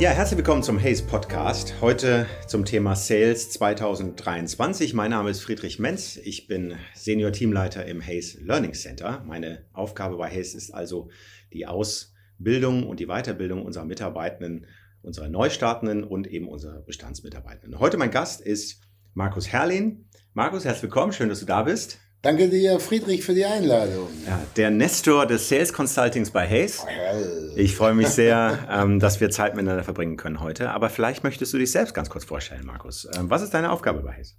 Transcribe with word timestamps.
Ja, 0.00 0.10
herzlich 0.10 0.36
willkommen 0.36 0.62
zum 0.62 0.80
Haze 0.80 1.02
Podcast. 1.02 1.74
Heute 1.80 2.26
zum 2.46 2.64
Thema 2.64 2.94
Sales 2.94 3.50
2023. 3.50 4.94
Mein 4.94 5.10
Name 5.10 5.30
ist 5.30 5.40
Friedrich 5.40 5.80
Menz. 5.80 6.16
Ich 6.18 6.46
bin 6.46 6.76
Senior 6.94 7.32
Teamleiter 7.32 7.84
im 7.84 8.00
Haze 8.00 8.38
Learning 8.40 8.74
Center. 8.74 9.24
Meine 9.26 9.64
Aufgabe 9.72 10.16
bei 10.16 10.30
Haze 10.30 10.56
ist 10.56 10.70
also 10.70 11.10
die 11.52 11.66
Ausbildung 11.66 12.86
und 12.86 13.00
die 13.00 13.06
Weiterbildung 13.06 13.64
unserer 13.66 13.86
Mitarbeitenden, 13.86 14.66
unserer 15.02 15.28
Neustartenden 15.28 16.04
und 16.04 16.28
eben 16.28 16.46
unserer 16.46 16.80
Bestandsmitarbeitenden. 16.82 17.80
Heute 17.80 17.96
mein 17.96 18.12
Gast 18.12 18.40
ist 18.40 18.80
Markus 19.14 19.48
Herrlin. 19.48 20.08
Markus, 20.32 20.64
herzlich 20.64 20.84
willkommen. 20.84 21.12
Schön, 21.12 21.28
dass 21.28 21.40
du 21.40 21.46
da 21.46 21.64
bist. 21.64 21.98
Danke 22.20 22.48
dir, 22.48 22.80
Friedrich, 22.80 23.22
für 23.22 23.32
die 23.32 23.44
Einladung. 23.44 24.08
Ja, 24.26 24.40
der 24.56 24.70
Nestor 24.70 25.24
des 25.24 25.48
Sales 25.48 25.72
Consultings 25.72 26.32
bei 26.32 26.48
Hayes. 26.48 26.84
Ich 27.54 27.76
freue 27.76 27.94
mich 27.94 28.08
sehr, 28.08 28.66
ähm, 28.70 28.98
dass 28.98 29.20
wir 29.20 29.30
Zeit 29.30 29.54
miteinander 29.54 29.84
verbringen 29.84 30.16
können 30.16 30.40
heute. 30.40 30.70
Aber 30.70 30.90
vielleicht 30.90 31.22
möchtest 31.22 31.52
du 31.52 31.58
dich 31.58 31.70
selbst 31.70 31.94
ganz 31.94 32.10
kurz 32.10 32.24
vorstellen, 32.24 32.66
Markus. 32.66 33.08
Ähm, 33.16 33.30
was 33.30 33.42
ist 33.42 33.54
deine 33.54 33.70
Aufgabe 33.70 34.00
bei 34.00 34.14
Hayes? 34.14 34.36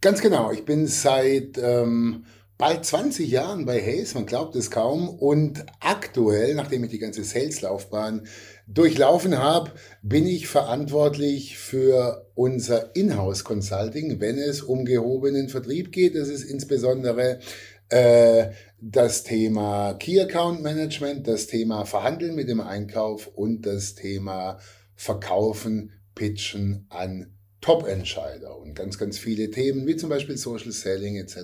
Ganz 0.00 0.22
genau. 0.22 0.50
Ich 0.50 0.64
bin 0.64 0.86
seit 0.86 1.58
ähm, 1.58 2.24
bald 2.58 2.84
20 2.84 3.28
Jahren 3.28 3.64
bei 3.64 3.80
Hayes, 3.80 4.14
man 4.14 4.26
glaubt 4.26 4.56
es 4.56 4.70
kaum. 4.70 5.08
Und 5.08 5.64
aktuell, 5.80 6.54
nachdem 6.54 6.84
ich 6.84 6.90
die 6.90 6.98
ganze 6.98 7.24
Sales-Laufbahn 7.24 8.26
durchlaufen 8.66 9.38
habe, 9.38 9.72
bin 10.02 10.26
ich 10.26 10.46
verantwortlich 10.46 11.58
für 11.58 12.30
unser 12.34 12.94
Inhouse-Consulting, 12.96 14.20
wenn 14.20 14.38
es 14.38 14.62
um 14.62 14.84
gehobenen 14.84 15.48
Vertrieb 15.48 15.92
geht. 15.92 16.14
Das 16.14 16.28
ist 16.28 16.44
insbesondere 16.44 17.40
äh, 17.88 18.50
das 18.80 19.24
Thema 19.24 19.94
Key 19.94 20.20
Account 20.20 20.62
Management, 20.62 21.26
das 21.26 21.46
Thema 21.46 21.84
Verhandeln 21.84 22.34
mit 22.34 22.48
dem 22.48 22.60
Einkauf 22.60 23.26
und 23.34 23.66
das 23.66 23.94
Thema 23.94 24.58
Verkaufen, 24.94 25.92
Pitchen 26.14 26.86
an 26.90 27.34
Top-Entscheider. 27.64 28.58
Und 28.58 28.74
ganz, 28.74 28.98
ganz 28.98 29.18
viele 29.18 29.50
Themen, 29.50 29.86
wie 29.86 29.96
zum 29.96 30.10
Beispiel 30.10 30.36
Social 30.36 30.70
Selling 30.70 31.16
etc., 31.16 31.38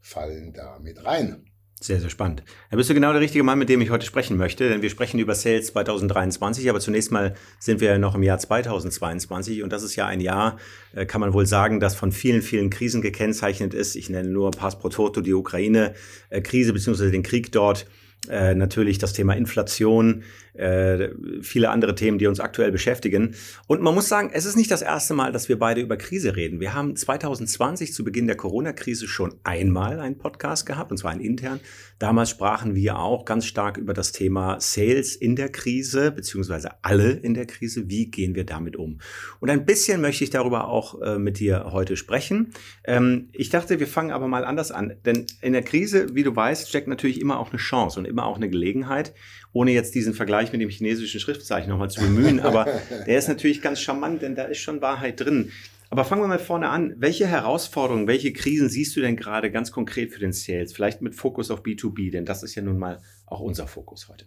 fallen 0.00 0.54
da 0.54 0.78
mit 0.78 1.04
rein. 1.04 1.44
Sehr, 1.82 2.00
sehr 2.00 2.08
spannend. 2.08 2.42
Da 2.70 2.78
bist 2.78 2.88
du 2.88 2.94
genau 2.94 3.12
der 3.12 3.20
richtige 3.20 3.44
Mann, 3.44 3.58
mit 3.58 3.68
dem 3.68 3.82
ich 3.82 3.90
heute 3.90 4.06
sprechen 4.06 4.38
möchte, 4.38 4.70
denn 4.70 4.80
wir 4.80 4.88
sprechen 4.88 5.20
über 5.20 5.34
Sales 5.34 5.66
2023, 5.66 6.70
aber 6.70 6.80
zunächst 6.80 7.12
mal 7.12 7.34
sind 7.58 7.82
wir 7.82 7.90
ja 7.90 7.98
noch 7.98 8.14
im 8.14 8.22
Jahr 8.22 8.38
2022 8.38 9.62
und 9.62 9.70
das 9.70 9.82
ist 9.82 9.96
ja 9.96 10.06
ein 10.06 10.20
Jahr, 10.20 10.56
äh, 10.94 11.04
kann 11.04 11.20
man 11.20 11.34
wohl 11.34 11.44
sagen, 11.44 11.80
das 11.80 11.94
von 11.94 12.10
vielen, 12.10 12.40
vielen 12.40 12.70
Krisen 12.70 13.02
gekennzeichnet 13.02 13.74
ist. 13.74 13.96
Ich 13.96 14.08
nenne 14.08 14.30
nur 14.30 14.50
Pass 14.50 14.78
pro 14.78 14.88
Toto, 14.88 15.20
die 15.20 15.34
Ukraine-Krise 15.34 16.72
bzw. 16.72 17.10
den 17.10 17.22
Krieg 17.22 17.52
dort 17.52 17.86
äh, 18.30 18.54
natürlich 18.54 18.96
das 18.96 19.12
Thema 19.12 19.34
Inflation, 19.34 20.22
äh, 20.54 21.10
viele 21.42 21.70
andere 21.70 21.94
Themen, 21.94 22.18
die 22.18 22.26
uns 22.26 22.40
aktuell 22.40 22.72
beschäftigen. 22.72 23.34
Und 23.66 23.82
man 23.82 23.94
muss 23.94 24.08
sagen, 24.08 24.30
es 24.32 24.44
ist 24.44 24.56
nicht 24.56 24.70
das 24.70 24.82
erste 24.82 25.14
Mal, 25.14 25.32
dass 25.32 25.48
wir 25.48 25.58
beide 25.58 25.80
über 25.80 25.96
Krise 25.96 26.36
reden. 26.36 26.60
Wir 26.60 26.74
haben 26.74 26.96
2020 26.96 27.92
zu 27.92 28.04
Beginn 28.04 28.26
der 28.26 28.36
Corona-Krise 28.36 29.08
schon 29.08 29.34
einmal 29.44 30.00
einen 30.00 30.18
Podcast 30.18 30.66
gehabt, 30.66 30.90
und 30.90 30.98
zwar 30.98 31.10
einen 31.10 31.20
intern. 31.20 31.60
Damals 31.98 32.30
sprachen 32.30 32.74
wir 32.74 32.98
auch 32.98 33.24
ganz 33.24 33.46
stark 33.46 33.76
über 33.76 33.94
das 33.94 34.12
Thema 34.12 34.60
Sales 34.60 35.16
in 35.16 35.36
der 35.36 35.50
Krise, 35.50 36.10
beziehungsweise 36.10 36.70
alle 36.82 37.10
in 37.10 37.34
der 37.34 37.46
Krise. 37.46 37.88
Wie 37.88 38.10
gehen 38.10 38.34
wir 38.34 38.44
damit 38.44 38.76
um? 38.76 38.98
Und 39.40 39.50
ein 39.50 39.64
bisschen 39.64 40.00
möchte 40.00 40.24
ich 40.24 40.30
darüber 40.30 40.68
auch 40.68 41.00
äh, 41.00 41.18
mit 41.18 41.38
dir 41.38 41.66
heute 41.72 41.96
sprechen. 41.96 42.52
Ähm, 42.84 43.28
ich 43.32 43.50
dachte, 43.50 43.80
wir 43.80 43.86
fangen 43.86 44.10
aber 44.10 44.28
mal 44.28 44.44
anders 44.44 44.70
an, 44.70 44.94
denn 45.04 45.26
in 45.40 45.52
der 45.52 45.62
Krise, 45.62 46.14
wie 46.14 46.22
du 46.22 46.34
weißt, 46.34 46.68
steckt 46.68 46.88
natürlich 46.88 47.20
immer 47.20 47.38
auch 47.38 47.50
eine 47.50 47.58
Chance 47.58 47.98
und 47.98 48.06
immer 48.06 48.26
auch 48.26 48.36
eine 48.36 48.48
Gelegenheit, 48.48 49.14
ohne 49.54 49.70
jetzt 49.70 49.94
diesen 49.94 50.12
Vergleich 50.12 50.52
mit 50.52 50.60
dem 50.60 50.68
chinesischen 50.68 51.20
Schriftzeichen 51.20 51.70
nochmal 51.70 51.88
zu 51.88 52.02
bemühen. 52.02 52.40
Aber 52.40 52.66
der 53.06 53.16
ist 53.16 53.28
natürlich 53.28 53.62
ganz 53.62 53.80
charmant, 53.80 54.20
denn 54.20 54.34
da 54.34 54.44
ist 54.44 54.58
schon 54.58 54.82
Wahrheit 54.82 55.20
drin. 55.20 55.50
Aber 55.88 56.04
fangen 56.04 56.22
wir 56.22 56.28
mal 56.28 56.38
vorne 56.38 56.68
an. 56.68 56.94
Welche 56.98 57.26
Herausforderungen, 57.26 58.08
welche 58.08 58.32
Krisen 58.32 58.68
siehst 58.68 58.96
du 58.96 59.00
denn 59.00 59.16
gerade 59.16 59.50
ganz 59.50 59.70
konkret 59.70 60.12
für 60.12 60.18
den 60.18 60.32
Sales? 60.32 60.72
Vielleicht 60.72 61.00
mit 61.00 61.14
Fokus 61.14 61.50
auf 61.50 61.62
B2B, 61.62 62.10
denn 62.10 62.26
das 62.26 62.42
ist 62.42 62.56
ja 62.56 62.62
nun 62.62 62.78
mal 62.78 63.00
auch 63.26 63.40
unser 63.40 63.68
Fokus 63.68 64.08
heute. 64.08 64.26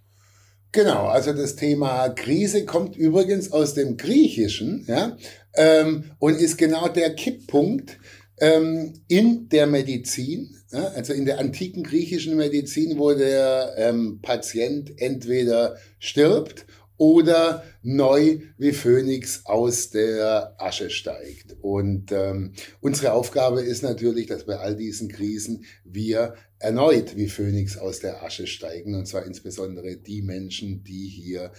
Genau, 0.72 1.08
also 1.08 1.34
das 1.34 1.56
Thema 1.56 2.10
Krise 2.10 2.66
kommt 2.66 2.96
übrigens 2.96 3.52
aus 3.52 3.74
dem 3.74 3.98
Griechischen 3.98 4.86
ja, 4.88 5.18
ähm, 5.56 6.12
und 6.20 6.36
ist 6.36 6.58
genau 6.58 6.88
der 6.88 7.16
Kipppunkt, 7.16 7.98
ähm, 8.40 8.94
in 9.08 9.50
der 9.50 9.68
Medizin, 9.68 10.57
also 10.72 11.14
in 11.14 11.26
der 11.26 11.40
antiken 11.40 11.84
griechischen 11.84 12.36
Medizin, 12.36 12.98
wo 12.98 13.14
der 13.14 13.74
ähm, 13.78 14.20
Patient 14.22 15.00
entweder 15.00 15.78
stirbt 16.00 16.66
oder 16.98 17.64
neu 17.84 18.40
wie 18.58 18.74
Phönix 18.74 19.46
aus 19.46 19.92
der 19.92 20.56
Asche 20.58 20.90
steigt. 20.90 21.56
Und 21.62 22.12
ähm, 22.12 22.54
unsere 22.82 23.14
Aufgabe 23.14 23.62
ist 23.62 23.84
natürlich, 23.84 24.26
dass 24.26 24.46
bei 24.46 24.58
all 24.58 24.76
diesen 24.76 25.08
Krisen 25.08 25.66
wir 25.86 26.34
erneut 26.60 27.16
wie 27.16 27.28
Phönix 27.28 27.78
aus 27.78 28.00
der 28.00 28.24
Asche 28.24 28.48
steigen, 28.48 28.96
und 28.96 29.08
zwar 29.08 29.26
insbesondere 29.26 29.96
die 29.98 30.24
Menschen, 30.24 30.84
die 30.84 31.08
hier 31.08 31.52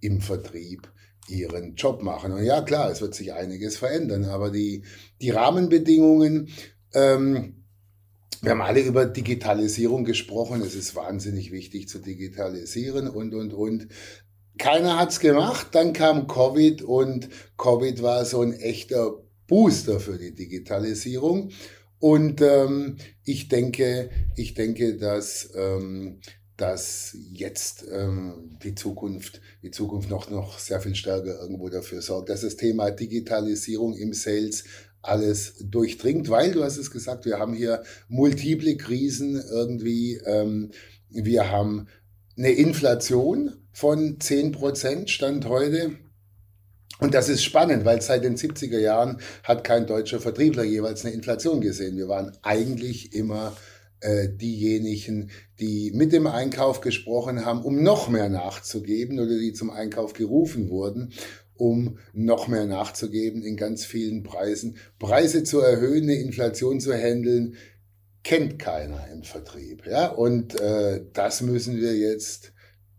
im 0.00 0.20
Vertrieb 0.22 0.90
ihren 1.28 1.74
Job 1.74 2.02
machen. 2.02 2.32
Und 2.32 2.44
ja, 2.44 2.62
klar, 2.62 2.90
es 2.90 3.00
wird 3.00 3.14
sich 3.14 3.32
einiges 3.32 3.76
verändern, 3.76 4.24
aber 4.24 4.50
die, 4.50 4.84
die 5.20 5.30
Rahmenbedingungen, 5.30 6.48
ähm, 6.94 7.65
wir 8.42 8.52
haben 8.52 8.62
alle 8.62 8.80
über 8.80 9.06
Digitalisierung 9.06 10.04
gesprochen. 10.04 10.62
Es 10.62 10.74
ist 10.74 10.94
wahnsinnig 10.94 11.52
wichtig 11.52 11.88
zu 11.88 11.98
digitalisieren 11.98 13.08
und, 13.08 13.34
und, 13.34 13.52
und. 13.52 13.88
Keiner 14.58 14.98
hat's 14.98 15.20
gemacht. 15.20 15.68
Dann 15.72 15.92
kam 15.92 16.26
Covid 16.26 16.82
und 16.82 17.28
Covid 17.58 18.02
war 18.02 18.24
so 18.24 18.40
ein 18.40 18.52
echter 18.54 19.22
Booster 19.46 20.00
für 20.00 20.18
die 20.18 20.34
Digitalisierung. 20.34 21.50
Und 21.98 22.40
ähm, 22.40 22.96
ich 23.24 23.48
denke, 23.48 24.10
ich 24.36 24.54
denke, 24.54 24.96
dass 24.96 25.50
ähm, 25.54 26.20
dass 26.56 27.14
jetzt 27.32 27.84
ähm, 27.90 28.58
die 28.62 28.74
Zukunft, 28.74 29.40
die 29.62 29.70
Zukunft 29.70 30.08
noch, 30.08 30.30
noch 30.30 30.58
sehr 30.58 30.80
viel 30.80 30.94
stärker 30.94 31.38
irgendwo 31.38 31.68
dafür 31.68 32.00
sorgt, 32.00 32.30
dass 32.30 32.40
das 32.40 32.56
Thema 32.56 32.90
Digitalisierung 32.90 33.94
im 33.94 34.14
Sales 34.14 34.64
alles 35.08 35.54
durchdringt, 35.60 36.28
weil 36.28 36.52
du 36.52 36.64
hast 36.64 36.76
es 36.76 36.90
gesagt, 36.90 37.24
wir 37.24 37.38
haben 37.38 37.54
hier 37.54 37.82
multiple 38.08 38.76
Krisen 38.76 39.42
irgendwie. 39.50 40.20
Ähm, 40.24 40.70
wir 41.08 41.50
haben 41.50 41.88
eine 42.36 42.50
Inflation 42.50 43.52
von 43.72 44.18
10% 44.18 45.08
Stand 45.08 45.46
heute. 45.46 45.92
Und 46.98 47.14
das 47.14 47.28
ist 47.28 47.44
spannend, 47.44 47.84
weil 47.84 48.00
seit 48.00 48.24
den 48.24 48.36
70er 48.36 48.78
Jahren 48.78 49.20
hat 49.42 49.64
kein 49.64 49.86
deutscher 49.86 50.18
Vertriebler 50.18 50.64
jeweils 50.64 51.04
eine 51.04 51.14
Inflation 51.14 51.60
gesehen. 51.60 51.96
Wir 51.98 52.08
waren 52.08 52.36
eigentlich 52.42 53.12
immer 53.12 53.54
äh, 54.00 54.28
diejenigen, 54.28 55.30
die 55.60 55.92
mit 55.94 56.12
dem 56.12 56.26
Einkauf 56.26 56.80
gesprochen 56.80 57.44
haben, 57.44 57.62
um 57.62 57.82
noch 57.82 58.08
mehr 58.08 58.28
nachzugeben 58.28 59.18
oder 59.18 59.38
die 59.38 59.52
zum 59.52 59.70
Einkauf 59.70 60.14
gerufen 60.14 60.70
wurden, 60.70 61.12
um 61.58 61.98
noch 62.12 62.48
mehr 62.48 62.66
nachzugeben 62.66 63.42
in 63.42 63.56
ganz 63.56 63.84
vielen 63.84 64.22
Preisen. 64.22 64.76
Preise 64.98 65.44
zu 65.44 65.60
erhöhen, 65.60 66.04
eine 66.04 66.14
Inflation 66.14 66.80
zu 66.80 66.92
handeln, 66.92 67.56
kennt 68.22 68.58
keiner 68.58 69.06
im 69.12 69.22
Vertrieb. 69.22 69.86
Ja? 69.86 70.08
Und 70.08 70.60
äh, 70.60 71.04
das 71.12 71.42
müssen 71.42 71.76
wir 71.76 71.96
jetzt 71.96 72.52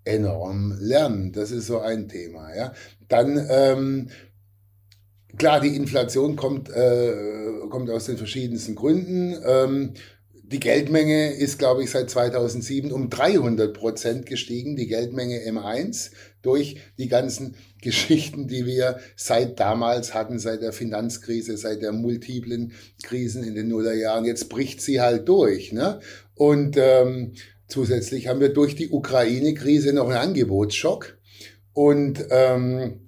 enorm 0.03 0.75
lernen. 0.79 1.33
Das 1.33 1.51
ist 1.51 1.67
so 1.67 1.79
ein 1.79 2.07
Thema. 2.07 2.55
Ja? 2.55 2.73
Dann 3.07 3.45
ähm, 3.49 4.09
Klar, 5.37 5.59
die 5.59 5.75
Inflation 5.75 6.35
kommt, 6.35 6.69
äh, 6.69 7.13
kommt 7.69 7.89
aus 7.91 8.05
den 8.05 8.17
verschiedensten 8.17 8.73
Gründen. 8.73 9.37
Ähm, 9.45 9.93
die 10.49 10.61
Geldmenge 10.61 11.33
ist, 11.33 11.59
glaube 11.59 11.83
ich, 11.83 11.91
seit 11.91 12.09
2007 12.09 12.93
um 12.93 13.09
300 13.09 13.73
Prozent 13.73 14.25
gestiegen, 14.25 14.77
die 14.77 14.87
Geldmenge 14.87 15.39
M1, 15.39 16.11
durch 16.41 16.77
die 16.97 17.09
ganzen 17.09 17.55
Geschichten, 17.81 18.47
die 18.47 18.65
wir 18.65 18.99
seit 19.15 19.59
damals 19.59 20.13
hatten, 20.13 20.39
seit 20.39 20.61
der 20.61 20.71
Finanzkrise, 20.71 21.57
seit 21.57 21.81
der 21.81 21.91
multiplen 21.91 22.71
Krisen 23.03 23.43
in 23.43 23.55
den 23.55 23.67
Nullerjahren. 23.67 24.25
Jetzt 24.25 24.49
bricht 24.49 24.81
sie 24.81 25.01
halt 25.01 25.27
durch. 25.27 25.73
Ne? 25.73 25.99
Und 26.33 26.77
ähm, 26.77 27.33
zusätzlich 27.67 28.27
haben 28.27 28.39
wir 28.39 28.49
durch 28.49 28.75
die 28.75 28.89
Ukraine-Krise 28.89 29.91
noch 29.91 30.05
einen 30.05 30.17
Angebotsschock. 30.17 31.17
Und 31.73 32.25
ähm, 32.29 33.07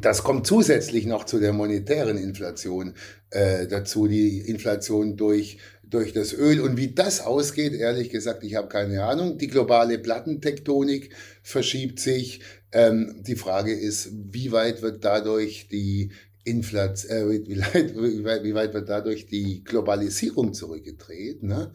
das 0.00 0.22
kommt 0.22 0.46
zusätzlich 0.46 1.04
noch 1.04 1.24
zu 1.24 1.40
der 1.40 1.52
monetären 1.52 2.16
Inflation 2.16 2.94
äh, 3.30 3.66
dazu, 3.66 4.06
die 4.06 4.38
Inflation 4.38 5.16
durch 5.16 5.58
durch 5.90 6.12
das 6.12 6.32
Öl. 6.32 6.60
Und 6.60 6.76
wie 6.76 6.94
das 6.94 7.20
ausgeht, 7.20 7.74
ehrlich 7.74 8.10
gesagt, 8.10 8.44
ich 8.44 8.54
habe 8.54 8.68
keine 8.68 9.04
Ahnung. 9.04 9.38
Die 9.38 9.48
globale 9.48 9.98
Plattentektonik 9.98 11.10
verschiebt 11.42 12.00
sich. 12.00 12.40
Ähm, 12.72 13.22
die 13.26 13.36
Frage 13.36 13.72
ist, 13.72 14.10
wie 14.30 14.52
weit 14.52 14.80
wird 14.82 15.04
dadurch 15.04 15.68
die 15.68 16.12
Inflation, 16.44 17.10
äh, 17.10 17.28
wie, 17.46 18.24
weit, 18.24 18.44
wie, 18.44 18.54
weit, 18.54 18.74
wird 18.74 18.88
dadurch 18.88 19.26
die 19.26 19.62
Globalisierung 19.62 20.54
zurückgedreht. 20.54 21.42
Ne? 21.42 21.72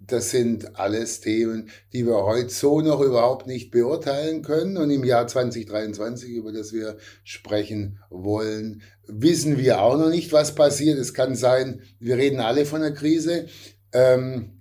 Das 0.00 0.30
sind 0.30 0.78
alles 0.78 1.20
Themen, 1.20 1.70
die 1.92 2.06
wir 2.06 2.24
heute 2.24 2.50
so 2.50 2.80
noch 2.80 3.00
überhaupt 3.00 3.46
nicht 3.46 3.70
beurteilen 3.70 4.42
können. 4.42 4.76
Und 4.76 4.90
im 4.90 5.04
Jahr 5.04 5.26
2023, 5.26 6.30
über 6.30 6.52
das 6.52 6.72
wir 6.72 6.96
sprechen 7.24 7.98
wollen, 8.10 8.82
wissen 9.06 9.58
wir 9.58 9.80
auch 9.80 9.98
noch 9.98 10.10
nicht, 10.10 10.32
was 10.32 10.54
passiert. 10.54 10.98
Es 10.98 11.14
kann 11.14 11.34
sein, 11.34 11.82
wir 11.98 12.16
reden 12.16 12.40
alle 12.40 12.66
von 12.66 12.82
einer 12.82 12.94
Krise. 12.94 13.46
Ähm, 13.92 14.60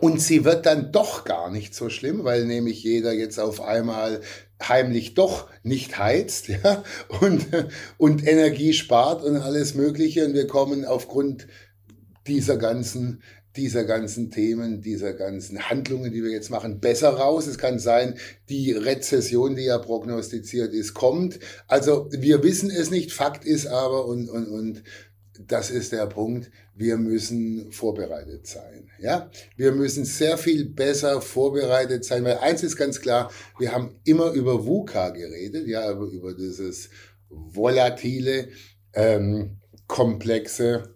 und 0.00 0.20
sie 0.20 0.44
wird 0.44 0.66
dann 0.66 0.92
doch 0.92 1.24
gar 1.24 1.50
nicht 1.50 1.74
so 1.74 1.88
schlimm, 1.88 2.22
weil 2.24 2.44
nämlich 2.46 2.82
jeder 2.82 3.12
jetzt 3.12 3.40
auf 3.40 3.60
einmal 3.60 4.20
heimlich 4.68 5.14
doch 5.14 5.48
nicht 5.62 5.98
heizt 5.98 6.48
ja, 6.48 6.84
und, 7.20 7.46
und 7.98 8.26
Energie 8.26 8.72
spart 8.72 9.22
und 9.24 9.36
alles 9.36 9.74
Mögliche. 9.74 10.24
Und 10.24 10.34
wir 10.34 10.46
kommen 10.46 10.84
aufgrund 10.84 11.46
dieser 12.26 12.56
ganzen, 12.56 13.22
dieser 13.56 13.84
ganzen 13.84 14.30
Themen, 14.30 14.80
dieser 14.80 15.12
ganzen 15.14 15.68
Handlungen, 15.68 16.12
die 16.12 16.22
wir 16.22 16.30
jetzt 16.30 16.50
machen, 16.50 16.80
besser 16.80 17.10
raus. 17.10 17.46
Es 17.46 17.58
kann 17.58 17.78
sein, 17.78 18.14
die 18.48 18.72
Rezession, 18.72 19.56
die 19.56 19.64
ja 19.64 19.78
prognostiziert 19.78 20.72
ist, 20.72 20.94
kommt. 20.94 21.40
Also 21.66 22.08
wir 22.12 22.42
wissen 22.42 22.70
es 22.70 22.90
nicht. 22.90 23.12
Fakt 23.12 23.44
ist 23.44 23.66
aber, 23.66 24.06
und, 24.06 24.28
und, 24.28 24.46
und 24.46 24.82
das 25.46 25.70
ist 25.70 25.92
der 25.92 26.06
Punkt, 26.06 26.50
wir 26.74 26.96
müssen 26.96 27.72
vorbereitet 27.72 28.46
sein. 28.46 28.90
Ja? 28.98 29.30
Wir 29.56 29.72
müssen 29.72 30.04
sehr 30.04 30.38
viel 30.38 30.68
besser 30.68 31.20
vorbereitet 31.20 32.04
sein, 32.04 32.24
weil 32.24 32.38
eins 32.38 32.62
ist 32.62 32.76
ganz 32.76 33.00
klar, 33.00 33.30
wir 33.58 33.72
haben 33.72 33.96
immer 34.04 34.32
über 34.32 34.66
VUCA 34.66 35.10
geredet, 35.10 35.66
ja, 35.66 35.90
über 35.92 36.34
dieses 36.34 36.90
volatile, 37.28 38.48
ähm, 38.92 39.60
komplexe, 39.86 40.94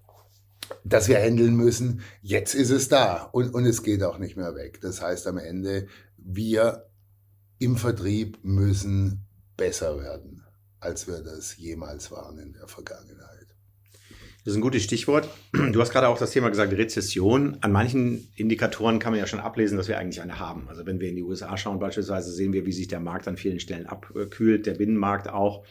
das 0.84 1.08
wir 1.08 1.18
handeln 1.18 1.56
müssen. 1.56 2.02
Jetzt 2.22 2.54
ist 2.54 2.70
es 2.70 2.88
da 2.88 3.24
und, 3.32 3.54
und 3.54 3.66
es 3.66 3.82
geht 3.82 4.02
auch 4.02 4.18
nicht 4.18 4.36
mehr 4.36 4.54
weg. 4.54 4.80
Das 4.80 5.02
heißt 5.02 5.26
am 5.26 5.38
Ende, 5.38 5.88
wir 6.16 6.86
im 7.58 7.76
Vertrieb 7.76 8.38
müssen 8.42 9.26
besser 9.56 10.00
werden, 10.00 10.42
als 10.80 11.06
wir 11.06 11.22
das 11.22 11.56
jemals 11.56 12.10
waren 12.10 12.38
in 12.38 12.52
der 12.52 12.68
Vergangenheit. 12.68 13.43
Das 14.44 14.52
ist 14.52 14.58
ein 14.58 14.62
gutes 14.62 14.82
Stichwort. 14.82 15.26
Du 15.72 15.80
hast 15.80 15.90
gerade 15.90 16.06
auch 16.08 16.18
das 16.18 16.30
Thema 16.30 16.50
gesagt, 16.50 16.70
Rezession. 16.74 17.56
An 17.62 17.72
manchen 17.72 18.28
Indikatoren 18.36 18.98
kann 18.98 19.12
man 19.12 19.20
ja 19.20 19.26
schon 19.26 19.40
ablesen, 19.40 19.78
dass 19.78 19.88
wir 19.88 19.98
eigentlich 19.98 20.20
eine 20.20 20.38
haben. 20.38 20.68
Also 20.68 20.84
wenn 20.84 21.00
wir 21.00 21.08
in 21.08 21.16
die 21.16 21.22
USA 21.22 21.56
schauen 21.56 21.78
beispielsweise, 21.78 22.30
sehen 22.30 22.52
wir, 22.52 22.66
wie 22.66 22.72
sich 22.72 22.86
der 22.86 23.00
Markt 23.00 23.26
an 23.26 23.38
vielen 23.38 23.58
Stellen 23.58 23.86
abkühlt, 23.86 24.66
der 24.66 24.74
Binnenmarkt 24.74 25.30
auch. 25.30 25.64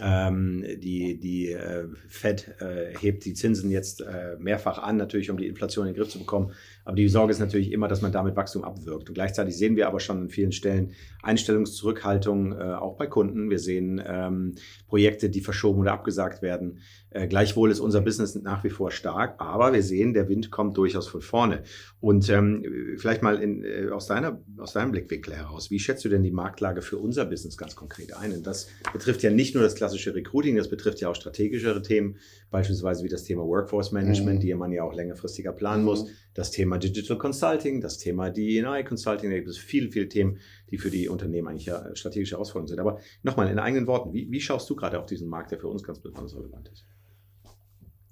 Ähm, 0.00 0.62
die 0.76 1.18
die 1.18 1.50
äh, 1.50 1.88
Fed 2.06 2.54
äh, 2.60 2.94
hebt 2.96 3.24
die 3.24 3.34
Zinsen 3.34 3.70
jetzt 3.70 4.00
äh, 4.00 4.36
mehrfach 4.38 4.78
an, 4.78 4.96
natürlich 4.96 5.30
um 5.30 5.38
die 5.38 5.48
Inflation 5.48 5.86
in 5.86 5.94
den 5.94 5.98
Griff 5.98 6.12
zu 6.12 6.20
bekommen. 6.20 6.52
Aber 6.88 6.96
die 6.96 7.06
Sorge 7.06 7.32
ist 7.32 7.38
natürlich 7.38 7.70
immer, 7.70 7.86
dass 7.86 8.00
man 8.00 8.12
damit 8.12 8.34
Wachstum 8.34 8.64
abwirkt. 8.64 9.10
Und 9.10 9.14
gleichzeitig 9.14 9.58
sehen 9.58 9.76
wir 9.76 9.88
aber 9.88 10.00
schon 10.00 10.22
an 10.22 10.30
vielen 10.30 10.52
Stellen 10.52 10.92
Einstellungszurückhaltung, 11.22 12.52
äh, 12.52 12.62
auch 12.62 12.96
bei 12.96 13.06
Kunden. 13.06 13.50
Wir 13.50 13.58
sehen 13.58 14.02
ähm, 14.06 14.54
Projekte, 14.86 15.28
die 15.28 15.42
verschoben 15.42 15.80
oder 15.80 15.92
abgesagt 15.92 16.40
werden. 16.40 16.78
Äh, 17.10 17.26
gleichwohl 17.26 17.70
ist 17.70 17.80
unser 17.80 18.00
Business 18.00 18.34
nach 18.36 18.64
wie 18.64 18.70
vor 18.70 18.90
stark, 18.90 19.34
aber 19.38 19.72
wir 19.72 19.82
sehen, 19.82 20.14
der 20.14 20.28
Wind 20.28 20.50
kommt 20.50 20.76
durchaus 20.78 21.08
von 21.08 21.20
vorne. 21.20 21.62
Und 22.00 22.30
ähm, 22.30 22.64
vielleicht 22.96 23.22
mal 23.22 23.42
in, 23.42 23.64
äh, 23.64 23.88
aus, 23.90 24.06
deiner, 24.06 24.40
aus 24.56 24.72
deinem 24.72 24.92
Blickwinkel 24.92 25.34
heraus, 25.34 25.70
wie 25.70 25.78
schätzt 25.78 26.04
du 26.04 26.08
denn 26.08 26.22
die 26.22 26.30
Marktlage 26.30 26.80
für 26.80 26.96
unser 26.96 27.26
Business 27.26 27.56
ganz 27.56 27.76
konkret 27.76 28.14
ein? 28.14 28.32
Und 28.32 28.46
das 28.46 28.68
betrifft 28.92 29.22
ja 29.22 29.30
nicht 29.30 29.54
nur 29.54 29.62
das 29.62 29.74
klassische 29.74 30.14
Recruiting, 30.14 30.56
das 30.56 30.68
betrifft 30.68 31.00
ja 31.00 31.08
auch 31.08 31.14
strategischere 31.14 31.82
Themen, 31.82 32.16
beispielsweise 32.50 33.04
wie 33.04 33.08
das 33.08 33.24
Thema 33.24 33.42
Workforce 33.44 33.92
Management, 33.92 34.38
mhm. 34.38 34.42
die 34.42 34.54
man 34.54 34.72
ja 34.72 34.82
auch 34.82 34.94
längerfristiger 34.94 35.52
planen 35.52 35.82
mhm. 35.82 35.88
muss, 35.88 36.06
das 36.34 36.50
Thema 36.50 36.77
Digital 36.78 37.18
Consulting, 37.18 37.80
das 37.80 37.98
Thema 37.98 38.30
DNI 38.30 38.84
Consulting, 38.84 39.30
da 39.30 39.36
gibt 39.36 39.48
es 39.48 39.58
viele, 39.58 39.90
viele 39.90 40.08
Themen, 40.08 40.38
die 40.70 40.78
für 40.78 40.90
die 40.90 41.08
Unternehmen 41.08 41.48
eigentlich 41.48 41.66
ja 41.66 41.94
strategische 41.94 42.36
Herausforderungen 42.36 42.68
sind. 42.68 42.80
Aber 42.80 43.00
nochmal 43.22 43.50
in 43.50 43.58
eigenen 43.58 43.86
Worten, 43.86 44.12
wie, 44.12 44.30
wie 44.30 44.40
schaust 44.40 44.68
du 44.70 44.76
gerade 44.76 44.98
auf 44.98 45.06
diesen 45.06 45.28
Markt, 45.28 45.50
der 45.50 45.58
für 45.58 45.68
uns 45.68 45.82
ganz 45.82 46.00
besonders 46.00 46.34
relevant 46.36 46.68
ist? 46.72 46.84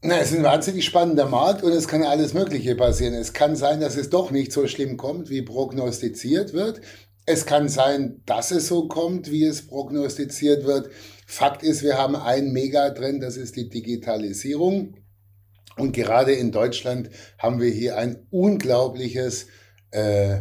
Na, 0.03 0.19
es 0.19 0.31
ist 0.31 0.39
ein 0.39 0.45
wahnsinnig 0.45 0.85
spannender 0.85 1.27
Markt 1.27 1.65
und 1.65 1.73
es 1.73 1.89
kann 1.89 2.03
alles 2.03 2.35
Mögliche 2.35 2.77
passieren. 2.77 3.15
Es 3.15 3.33
kann 3.33 3.57
sein, 3.57 3.81
dass 3.81 3.97
es 3.97 4.11
doch 4.11 4.31
nicht 4.31 4.53
so 4.53 4.67
schlimm 4.69 4.97
kommt, 4.97 5.31
wie 5.31 5.43
prognostiziert 5.43 6.53
wird. 6.53 6.81
Es 7.25 7.45
kann 7.45 7.69
sein, 7.69 8.23
dass 8.25 8.53
es 8.53 8.69
so 8.69 8.87
kommt, 8.87 9.33
wie 9.33 9.45
es 9.45 9.67
prognostiziert 9.67 10.65
wird. 10.65 10.91
Fakt 11.27 11.65
ist, 11.65 11.83
wir 11.83 11.99
haben 11.99 12.15
einen 12.15 12.53
Megatrend, 12.53 13.21
das 13.23 13.37
ist 13.37 13.57
die 13.57 13.69
Digitalisierung. 13.69 14.95
Und 15.79 15.93
gerade 15.93 16.33
in 16.33 16.53
Deutschland 16.53 17.11
haben 17.39 17.61
wir 17.61 17.71
hier 17.71 17.97
ein 17.99 18.27
unglaubliches 18.31 19.47
äh, 19.91 20.41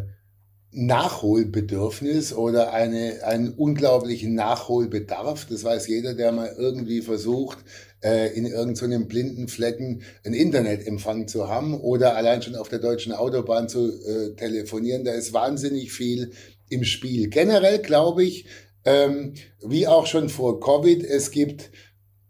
Nachholbedürfnis 0.72 2.34
oder 2.34 2.74
eine, 2.74 3.24
einen 3.24 3.54
unglaublichen 3.54 4.34
Nachholbedarf. 4.36 5.48
Das 5.50 5.64
weiß 5.64 5.88
jeder, 5.88 6.14
der 6.14 6.32
mal 6.32 6.54
irgendwie 6.58 7.02
versucht, 7.02 7.60
äh, 8.04 8.34
in 8.36 8.46
irgendeinem 8.46 9.02
so 9.02 9.08
blinden 9.08 9.48
Flecken 9.48 10.04
einen 10.24 10.36
Internetempfang 10.36 11.28
zu 11.28 11.48
haben 11.48 11.80
oder 11.80 12.18
allein 12.18 12.42
schon 12.42 12.56
auf 12.56 12.68
der 12.68 12.80
deutschen 12.80 13.14
Autobahn 13.14 13.70
zu 13.70 13.88
äh, 13.88 14.36
telefonieren. 14.36 15.06
Da 15.06 15.14
ist 15.14 15.34
wahnsinnig 15.34 15.94
viel 15.94 16.32
im 16.70 16.84
Spiel. 16.84 17.30
Generell 17.30 17.80
glaube 17.80 18.24
ich, 18.24 18.46
ähm, 18.84 19.34
wie 19.66 19.88
auch 19.88 20.08
schon 20.08 20.30
vor 20.30 20.60
Covid, 20.60 21.04
es 21.04 21.32
gibt 21.32 21.72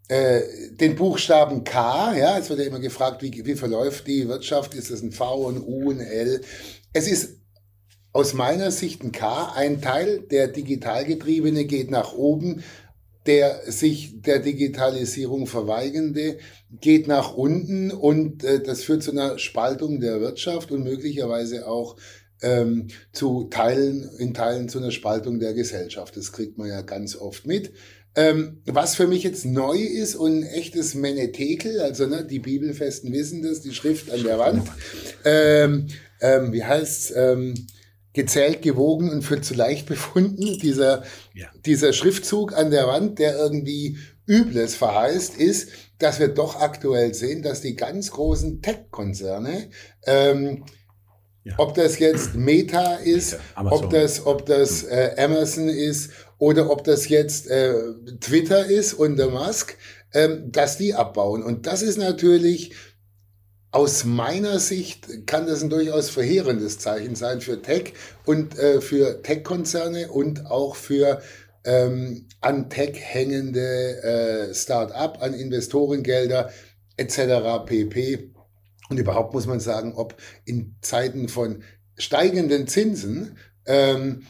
äh, 0.08 0.42
den 0.72 0.94
Buchstaben 0.94 1.64
K, 1.64 2.16
ja, 2.16 2.38
es 2.38 2.48
wird 2.48 2.60
ja 2.60 2.66
immer 2.66 2.80
gefragt, 2.80 3.22
wie, 3.22 3.44
wie 3.44 3.54
verläuft 3.54 4.06
die 4.06 4.28
Wirtschaft, 4.28 4.74
ist 4.74 4.90
es 4.90 5.02
ein 5.02 5.12
V, 5.12 5.48
ein 5.48 5.60
U, 5.60 5.90
ein 5.90 6.00
L? 6.00 6.40
Es 6.92 7.08
ist 7.08 7.36
aus 8.16 8.32
meiner 8.32 8.70
Sicht 8.70 9.04
ein 9.04 9.12
K. 9.12 9.52
Ein 9.54 9.82
Teil, 9.82 10.20
der 10.30 10.48
Digitalgetriebene, 10.48 11.66
geht 11.66 11.90
nach 11.90 12.14
oben. 12.14 12.64
Der 13.26 13.60
sich 13.70 14.22
der 14.22 14.38
Digitalisierung 14.38 15.48
verweigende 15.48 16.38
geht 16.70 17.08
nach 17.08 17.34
unten 17.34 17.90
und 17.90 18.44
äh, 18.44 18.62
das 18.62 18.84
führt 18.84 19.02
zu 19.02 19.10
einer 19.10 19.36
Spaltung 19.38 19.98
der 19.98 20.20
Wirtschaft 20.20 20.70
und 20.70 20.84
möglicherweise 20.84 21.66
auch 21.66 21.96
ähm, 22.40 22.86
zu 23.12 23.48
Teilen, 23.50 24.08
in 24.18 24.32
Teilen 24.32 24.68
zu 24.68 24.78
einer 24.78 24.92
Spaltung 24.92 25.40
der 25.40 25.54
Gesellschaft. 25.54 26.16
Das 26.16 26.32
kriegt 26.32 26.56
man 26.56 26.68
ja 26.68 26.82
ganz 26.82 27.16
oft 27.16 27.46
mit. 27.46 27.72
Ähm, 28.16 28.62
was 28.64 28.94
für 28.94 29.06
mich 29.06 29.22
jetzt 29.22 29.44
neu 29.44 29.76
ist 29.76 30.14
und 30.14 30.40
ein 30.40 30.42
echtes 30.42 30.94
Menetekel, 30.94 31.80
also 31.80 32.06
ne, 32.06 32.24
die 32.24 32.38
Bibelfesten 32.38 33.12
wissen 33.12 33.42
das, 33.42 33.60
die 33.60 33.74
Schrift 33.74 34.10
an 34.10 34.22
der 34.22 34.38
Wand. 34.38 34.68
Ähm, 35.24 35.88
ähm, 36.20 36.52
wie 36.52 36.64
heißt's? 36.64 37.12
Ähm, 37.14 37.54
gezählt, 38.16 38.62
gewogen 38.62 39.10
und 39.10 39.22
für 39.22 39.40
zu 39.42 39.54
leicht 39.54 39.86
befunden. 39.86 40.58
Dieser, 40.58 41.04
ja. 41.34 41.46
dieser 41.64 41.92
Schriftzug 41.92 42.56
an 42.56 42.70
der 42.72 42.88
Wand, 42.88 43.20
der 43.20 43.36
irgendwie 43.36 43.98
Übles 44.26 44.74
verheißt, 44.74 45.36
ist, 45.36 45.68
dass 45.98 46.18
wir 46.18 46.28
doch 46.28 46.60
aktuell 46.60 47.14
sehen, 47.14 47.42
dass 47.42 47.60
die 47.60 47.76
ganz 47.76 48.10
großen 48.10 48.62
Tech-Konzerne, 48.62 49.68
ähm, 50.06 50.64
ja. 51.44 51.54
ob 51.58 51.74
das 51.74 51.98
jetzt 51.98 52.34
Meta 52.34 52.96
ist, 52.96 53.38
Amazon. 53.54 53.84
ob 53.84 53.90
das, 53.90 54.26
ob 54.26 54.46
das 54.46 54.82
hm. 54.82 54.88
äh, 54.90 55.22
Amazon 55.22 55.68
ist 55.68 56.10
oder 56.38 56.70
ob 56.70 56.84
das 56.84 57.08
jetzt 57.08 57.48
äh, 57.48 57.74
Twitter 58.20 58.66
ist 58.66 58.94
und 58.94 59.16
der 59.16 59.28
Musk, 59.28 59.76
ähm, 60.12 60.50
dass 60.52 60.76
die 60.76 60.94
abbauen. 60.94 61.42
Und 61.42 61.66
das 61.66 61.82
ist 61.82 61.98
natürlich 61.98 62.74
aus 63.70 64.04
meiner 64.04 64.58
Sicht 64.58 65.26
kann 65.26 65.46
das 65.46 65.62
ein 65.62 65.68
durchaus 65.68 66.08
verheerendes 66.08 66.78
Zeichen 66.78 67.14
sein 67.14 67.40
für 67.40 67.60
Tech 67.60 67.92
und 68.24 68.58
äh, 68.58 68.80
für 68.80 69.22
Tech-Konzerne 69.22 70.08
und 70.08 70.46
auch 70.46 70.76
für 70.76 71.20
ähm, 71.64 72.26
an 72.40 72.70
Tech 72.70 72.94
hängende 72.98 74.02
äh, 74.02 74.54
Start-up, 74.54 75.20
an 75.20 75.34
Investorengelder 75.34 76.50
etc. 76.96 77.66
pp. 77.66 78.32
Und 78.88 78.98
überhaupt 78.98 79.34
muss 79.34 79.46
man 79.46 79.60
sagen, 79.60 79.94
ob 79.94 80.16
in 80.44 80.76
Zeiten 80.80 81.28
von 81.28 81.62
steigenden 81.98 82.68
Zinsen, 82.68 83.36
ähm, 83.66 84.22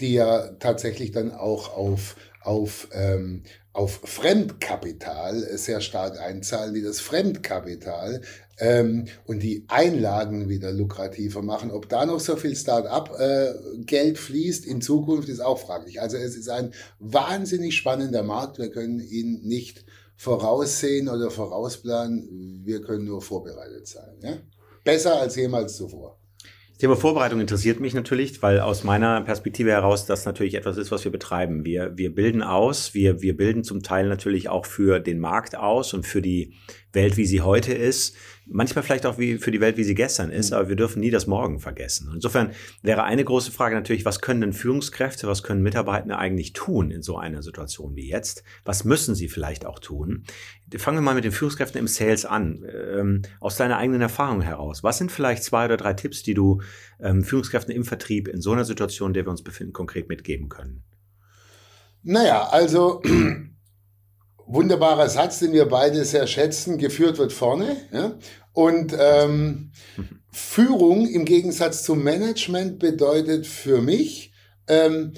die 0.00 0.14
ja 0.14 0.48
tatsächlich 0.58 1.12
dann 1.12 1.32
auch 1.32 1.76
auf, 1.76 2.16
auf 2.42 2.88
ähm, 2.92 3.42
auf 3.72 4.00
Fremdkapital 4.04 5.56
sehr 5.56 5.80
stark 5.80 6.20
einzahlen, 6.20 6.74
die 6.74 6.82
das 6.82 7.00
Fremdkapital 7.00 8.20
ähm, 8.58 9.06
und 9.26 9.42
die 9.42 9.64
Einlagen 9.68 10.48
wieder 10.48 10.72
lukrativer 10.72 11.42
machen. 11.42 11.70
Ob 11.70 11.88
da 11.88 12.04
noch 12.04 12.20
so 12.20 12.36
viel 12.36 12.56
Start-up-Geld 12.56 14.16
äh, 14.16 14.20
fließt 14.20 14.66
in 14.66 14.80
Zukunft, 14.80 15.28
ist 15.28 15.40
auch 15.40 15.58
fraglich. 15.58 16.00
Also 16.00 16.16
es 16.16 16.36
ist 16.36 16.48
ein 16.48 16.74
wahnsinnig 16.98 17.76
spannender 17.76 18.24
Markt. 18.24 18.58
Wir 18.58 18.70
können 18.70 19.00
ihn 19.00 19.42
nicht 19.42 19.84
voraussehen 20.16 21.08
oder 21.08 21.30
vorausplanen. 21.30 22.62
Wir 22.64 22.82
können 22.82 23.04
nur 23.04 23.22
vorbereitet 23.22 23.86
sein. 23.86 24.16
Ja? 24.22 24.36
Besser 24.84 25.20
als 25.20 25.36
jemals 25.36 25.76
zuvor. 25.76 26.19
Thema 26.80 26.96
Vorbereitung 26.96 27.40
interessiert 27.40 27.78
mich 27.78 27.92
natürlich, 27.92 28.40
weil 28.40 28.58
aus 28.58 28.84
meiner 28.84 29.20
Perspektive 29.20 29.70
heraus 29.70 30.06
das 30.06 30.24
natürlich 30.24 30.54
etwas 30.54 30.78
ist, 30.78 30.90
was 30.90 31.04
wir 31.04 31.12
betreiben. 31.12 31.62
Wir, 31.66 31.92
wir 31.98 32.14
bilden 32.14 32.42
aus, 32.42 32.94
wir, 32.94 33.20
wir 33.20 33.36
bilden 33.36 33.64
zum 33.64 33.82
Teil 33.82 34.08
natürlich 34.08 34.48
auch 34.48 34.64
für 34.64 34.98
den 34.98 35.20
Markt 35.20 35.54
aus 35.56 35.92
und 35.92 36.06
für 36.06 36.22
die 36.22 36.54
Welt, 36.94 37.18
wie 37.18 37.26
sie 37.26 37.42
heute 37.42 37.74
ist. 37.74 38.16
Manchmal 38.52 38.82
vielleicht 38.82 39.06
auch 39.06 39.16
wie 39.16 39.38
für 39.38 39.50
die 39.50 39.60
Welt, 39.60 39.76
wie 39.76 39.84
sie 39.84 39.94
gestern 39.94 40.30
ist, 40.30 40.50
mhm. 40.50 40.56
aber 40.56 40.68
wir 40.68 40.76
dürfen 40.76 41.00
nie 41.00 41.10
das 41.10 41.26
Morgen 41.26 41.60
vergessen. 41.60 42.10
Insofern 42.12 42.50
wäre 42.82 43.04
eine 43.04 43.24
große 43.24 43.52
Frage 43.52 43.76
natürlich, 43.76 44.04
was 44.04 44.20
können 44.20 44.40
denn 44.40 44.52
Führungskräfte, 44.52 45.28
was 45.28 45.42
können 45.42 45.62
Mitarbeitende 45.62 46.18
eigentlich 46.18 46.52
tun 46.52 46.90
in 46.90 47.02
so 47.02 47.16
einer 47.16 47.42
Situation 47.42 47.94
wie 47.94 48.08
jetzt? 48.08 48.42
Was 48.64 48.84
müssen 48.84 49.14
sie 49.14 49.28
vielleicht 49.28 49.64
auch 49.64 49.78
tun? 49.78 50.24
Fangen 50.76 50.98
wir 50.98 51.02
mal 51.02 51.14
mit 51.14 51.24
den 51.24 51.32
Führungskräften 51.32 51.78
im 51.78 51.86
Sales 51.86 52.24
an. 52.24 52.64
Ähm, 52.68 53.22
aus 53.40 53.56
deiner 53.56 53.78
eigenen 53.78 54.00
Erfahrung 54.00 54.40
heraus, 54.40 54.82
was 54.82 54.98
sind 54.98 55.12
vielleicht 55.12 55.44
zwei 55.44 55.64
oder 55.66 55.76
drei 55.76 55.94
Tipps, 55.94 56.22
die 56.22 56.34
du 56.34 56.60
ähm, 56.98 57.22
Führungskräften 57.22 57.74
im 57.74 57.84
Vertrieb 57.84 58.28
in 58.28 58.40
so 58.40 58.52
einer 58.52 58.64
Situation, 58.64 59.10
in 59.10 59.14
der 59.14 59.26
wir 59.26 59.30
uns 59.30 59.42
befinden, 59.42 59.72
konkret 59.72 60.08
mitgeben 60.08 60.48
können? 60.48 60.82
Naja, 62.02 62.48
also 62.50 63.02
wunderbarer 64.52 65.08
Satz, 65.08 65.38
den 65.38 65.52
wir 65.52 65.66
beide 65.66 66.04
sehr 66.04 66.26
schätzen, 66.26 66.78
geführt 66.78 67.18
wird 67.18 67.32
vorne. 67.32 67.76
Ja? 67.92 68.18
Und 68.52 68.94
ähm, 68.98 69.72
Führung 70.32 71.06
im 71.06 71.24
Gegensatz 71.24 71.84
zum 71.84 72.02
Management 72.02 72.78
bedeutet 72.78 73.46
für 73.46 73.80
mich, 73.80 74.32
ähm, 74.68 75.12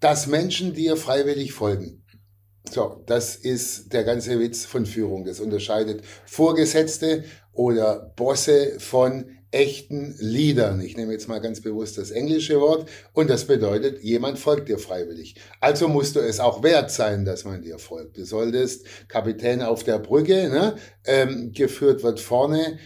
dass 0.00 0.26
Menschen 0.26 0.74
dir 0.74 0.96
freiwillig 0.96 1.52
folgen. 1.52 2.04
So, 2.70 3.02
das 3.06 3.36
ist 3.36 3.92
der 3.92 4.04
ganze 4.04 4.38
Witz 4.40 4.64
von 4.64 4.86
Führung. 4.86 5.24
Das 5.24 5.40
unterscheidet 5.40 6.02
Vorgesetzte 6.24 7.24
oder 7.52 8.12
Bosse 8.16 8.78
von 8.80 9.35
echten 9.56 10.14
Leadern. 10.18 10.82
Ich 10.82 10.98
nehme 10.98 11.12
jetzt 11.12 11.28
mal 11.28 11.40
ganz 11.40 11.62
bewusst 11.62 11.96
das 11.96 12.10
englische 12.10 12.60
Wort 12.60 12.90
und 13.14 13.30
das 13.30 13.46
bedeutet, 13.46 14.02
jemand 14.02 14.38
folgt 14.38 14.68
dir 14.68 14.78
freiwillig. 14.78 15.36
Also 15.60 15.88
musst 15.88 16.14
du 16.14 16.20
es 16.20 16.40
auch 16.40 16.62
wert 16.62 16.90
sein, 16.90 17.24
dass 17.24 17.44
man 17.46 17.62
dir 17.62 17.78
folgt. 17.78 18.18
Du 18.18 18.24
solltest 18.26 18.86
Kapitän 19.08 19.62
auf 19.62 19.82
der 19.82 19.98
Brücke, 19.98 20.50
ne, 20.50 20.76
ähm, 21.06 21.52
geführt 21.52 22.02
wird 22.02 22.20
vorne, 22.20 22.78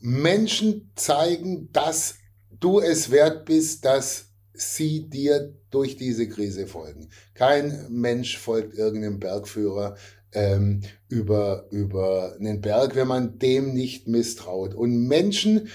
Menschen 0.00 0.90
zeigen, 0.96 1.70
dass 1.72 2.16
du 2.50 2.80
es 2.80 3.12
wert 3.12 3.44
bist, 3.44 3.84
dass 3.84 4.30
sie 4.52 5.08
dir 5.08 5.54
durch 5.70 5.96
diese 5.96 6.28
Krise 6.28 6.66
folgen. 6.66 7.08
Kein 7.34 7.86
Mensch 7.88 8.36
folgt 8.36 8.74
irgendeinem 8.74 9.20
Bergführer 9.20 9.96
ähm, 10.32 10.80
über, 11.08 11.66
über 11.70 12.34
einen 12.40 12.60
Berg, 12.60 12.96
wenn 12.96 13.06
man 13.06 13.38
dem 13.38 13.74
nicht 13.74 14.08
misstraut. 14.08 14.74
Und 14.74 15.06
Menschen 15.06 15.68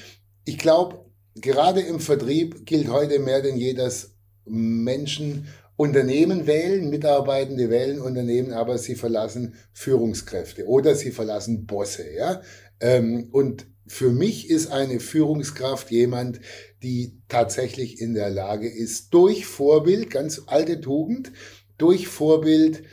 ich 0.46 0.58
glaube, 0.58 1.06
gerade 1.36 1.82
im 1.82 2.00
Vertrieb 2.00 2.66
gilt 2.66 2.90
heute 2.90 3.20
mehr 3.20 3.42
denn 3.42 3.58
je, 3.58 3.74
dass 3.74 4.16
Menschen 4.46 5.48
Unternehmen 5.76 6.46
wählen, 6.46 6.90
Mitarbeitende 6.90 7.70
wählen 7.70 8.02
Unternehmen, 8.02 8.54
aber 8.54 8.78
sie 8.78 8.96
verlassen 8.96 9.56
Führungskräfte 9.74 10.68
oder 10.68 10.96
sie 10.96 11.12
verlassen 11.12 11.66
Bosse. 11.66 12.06
Ja? 12.14 12.42
Ähm, 12.80 13.30
und 13.32 13.66
für 13.88 14.12
mich 14.12 14.50
ist 14.50 14.72
eine 14.72 15.00
Führungskraft 15.00 15.90
jemand, 15.92 16.40
die 16.84 17.22
tatsächlich 17.28 18.00
in 18.00 18.14
der 18.14 18.30
Lage 18.30 18.70
ist, 18.70 19.14
durch 19.14 19.46
Vorbild, 19.46 20.10
ganz 20.10 20.44
alte 20.46 20.80
Tugend, 20.82 21.32
durch 21.78 22.08
Vorbild 22.08 22.84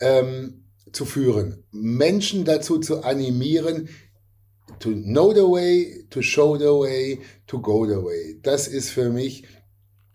ähm, 0.00 0.64
zu 0.92 1.04
führen, 1.04 1.64
Menschen 1.72 2.44
dazu 2.44 2.78
zu 2.78 3.02
animieren, 3.02 3.88
to 4.80 4.90
know 4.90 5.32
the 5.32 5.46
way, 5.46 6.04
to 6.10 6.22
show 6.22 6.56
the 6.56 6.72
way, 6.72 7.20
to 7.46 7.60
go 7.60 7.86
the 7.86 8.02
way. 8.02 8.38
Das 8.42 8.68
ist 8.68 8.90
für 8.90 9.10
mich 9.10 9.44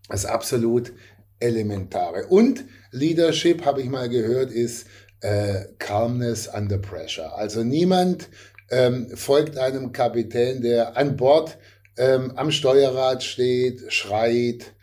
das 0.10 0.25
absolut 0.25 0.93
Elementare. 1.39 2.27
Und 2.27 2.65
Leadership, 2.91 3.65
habe 3.65 3.81
ich 3.81 3.89
mal 3.89 4.10
gehört, 4.10 4.51
ist 4.51 4.88
äh, 5.22 5.65
Calmness 5.79 6.48
under 6.48 6.77
pressure. 6.77 7.36
Also 7.36 7.63
niemand 7.63 8.29
ähm, 8.69 9.07
folgt 9.15 9.57
einem 9.57 9.91
Kapitän, 9.91 10.62
der 10.62 10.98
an 10.98 11.15
Bord 11.15 11.57
ähm, 11.98 12.31
am 12.36 12.51
Steuerrad 12.51 13.24
steht, 13.24 13.91
schreit, 13.91 14.74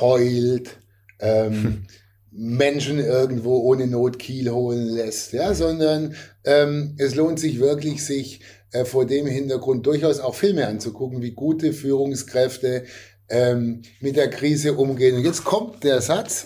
heult, 0.00 0.78
ähm, 1.20 1.86
Menschen 2.30 2.98
irgendwo 2.98 3.58
ohne 3.58 3.86
Not 3.86 4.18
Kiel 4.18 4.50
holen 4.50 4.86
lässt, 4.86 5.32
ja, 5.32 5.52
sondern 5.52 6.14
ähm, 6.44 6.94
es 6.98 7.14
lohnt 7.14 7.38
sich 7.38 7.60
wirklich, 7.60 8.04
sich 8.04 8.40
äh, 8.72 8.84
vor 8.84 9.06
dem 9.06 9.26
Hintergrund 9.26 9.86
durchaus 9.86 10.18
auch 10.18 10.34
Filme 10.34 10.66
anzugucken, 10.66 11.22
wie 11.22 11.32
gute 11.32 11.72
Führungskräfte 11.72 12.84
ähm, 13.28 13.82
mit 14.00 14.16
der 14.16 14.30
Krise 14.30 14.74
umgehen. 14.74 15.16
Und 15.16 15.24
jetzt 15.24 15.44
kommt 15.44 15.84
der 15.84 16.00
Satz, 16.00 16.44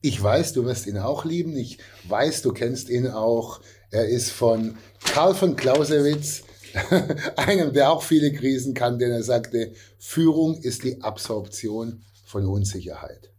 ich 0.00 0.20
weiß, 0.20 0.52
du 0.52 0.64
wirst 0.64 0.86
ihn 0.86 0.98
auch 0.98 1.24
lieben, 1.24 1.56
ich 1.56 1.78
weiß, 2.08 2.42
du 2.42 2.52
kennst 2.52 2.90
ihn 2.90 3.06
auch. 3.06 3.60
Er 3.90 4.08
ist 4.08 4.30
von 4.30 4.76
Karl 5.04 5.34
von 5.34 5.54
Clausewitz, 5.54 6.42
einem, 7.36 7.72
der 7.72 7.90
auch 7.90 8.02
viele 8.02 8.32
Krisen 8.32 8.74
kann, 8.74 8.98
denn 8.98 9.12
er 9.12 9.22
sagte, 9.22 9.72
Führung 9.98 10.56
ist 10.60 10.82
die 10.84 11.02
Absorption 11.02 12.02
von 12.24 12.46
Unsicherheit. 12.46 13.30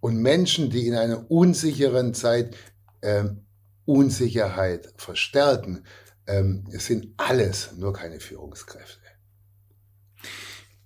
Und 0.00 0.16
Menschen, 0.16 0.70
die 0.70 0.86
in 0.86 0.94
einer 0.94 1.30
unsicheren 1.30 2.14
Zeit 2.14 2.56
ähm, 3.02 3.44
Unsicherheit 3.84 4.92
verstärken, 4.96 5.84
ähm, 6.28 6.64
es 6.72 6.86
sind 6.86 7.08
alles 7.16 7.72
nur 7.76 7.92
keine 7.92 8.20
Führungskräfte. 8.20 8.98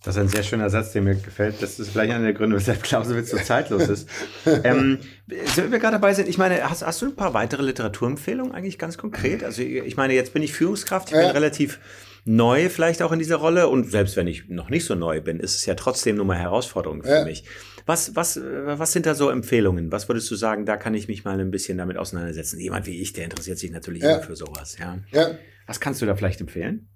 Das 0.05 0.17
ist 0.17 0.21
ein 0.21 0.29
sehr 0.29 0.43
schöner 0.43 0.69
Satz, 0.69 0.93
der 0.93 1.03
mir 1.03 1.15
gefällt. 1.15 1.63
Das 1.63 1.79
ist 1.79 1.91
vielleicht 1.91 2.13
einer 2.13 2.25
der 2.25 2.33
Gründe, 2.33 2.57
weshalb 2.57 2.83
Clausewitz 2.83 3.31
so 3.31 3.39
zeitlos 3.39 3.89
ist. 3.89 4.09
ähm, 4.65 4.99
wenn 5.27 5.71
wir 5.71 5.79
gerade 5.79 5.95
dabei 5.95 6.13
sind, 6.13 6.29
ich 6.29 6.39
meine, 6.39 6.69
hast, 6.69 6.85
hast, 6.85 7.03
du 7.03 7.07
ein 7.07 7.15
paar 7.15 7.35
weitere 7.35 7.63
Literaturempfehlungen 7.63 8.53
eigentlich 8.53 8.79
ganz 8.79 8.99
konkret? 8.99 9.45
Also 9.45 9.63
ich 9.63 9.97
meine, 9.97 10.15
jetzt 10.15 10.33
bin 10.33 10.43
ich 10.43 10.53
Führungskraft, 10.55 11.09
ich 11.09 11.15
bin 11.15 11.23
ja. 11.27 11.31
relativ 11.31 11.79
neu 12.25 12.69
vielleicht 12.69 13.03
auch 13.03 13.13
in 13.13 13.21
dieser 13.21 13.37
Rolle 13.37 13.69
und 13.69 13.91
selbst 13.91 14.17
wenn 14.17 14.27
ich 14.27 14.49
noch 14.49 14.71
nicht 14.71 14.87
so 14.87 14.97
neu 14.97 15.21
bin, 15.21 15.39
ist 15.39 15.57
es 15.57 15.67
ja 15.67 15.75
trotzdem 15.75 16.17
nur 16.17 16.25
mal 16.25 16.39
Herausforderung 16.39 17.03
für 17.03 17.11
ja. 17.11 17.25
mich. 17.25 17.45
Was, 17.87 18.15
was, 18.17 18.37
was 18.37 18.93
sind 18.93 19.07
da 19.07 19.15
so 19.15 19.31
Empfehlungen? 19.31 19.93
Was 19.93 20.09
würdest 20.09 20.31
du 20.31 20.37
sagen, 20.37 20.67
da 20.67 20.77
kann 20.77 20.95
ich 20.95 21.09
mich 21.09 21.25
mal 21.25 21.39
ein 21.39 21.51
bisschen 21.51 21.79
damit 21.79 21.97
auseinandersetzen? 21.97 22.61
Jemand 22.61 22.87
wie 22.87 23.01
ich, 23.01 23.13
der 23.13 23.25
interessiert 23.25 23.59
sich 23.59 23.71
natürlich 23.71 24.03
ja. 24.03 24.15
immer 24.15 24.23
für 24.23 24.37
sowas. 24.37 24.79
Ja. 24.79 24.99
ja. 25.11 25.39
Was 25.67 25.81
kannst 25.81 26.03
du 26.03 26.07
da 26.07 26.15
vielleicht 26.15 26.41
empfehlen? 26.41 26.89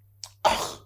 Ach, 0.42 0.85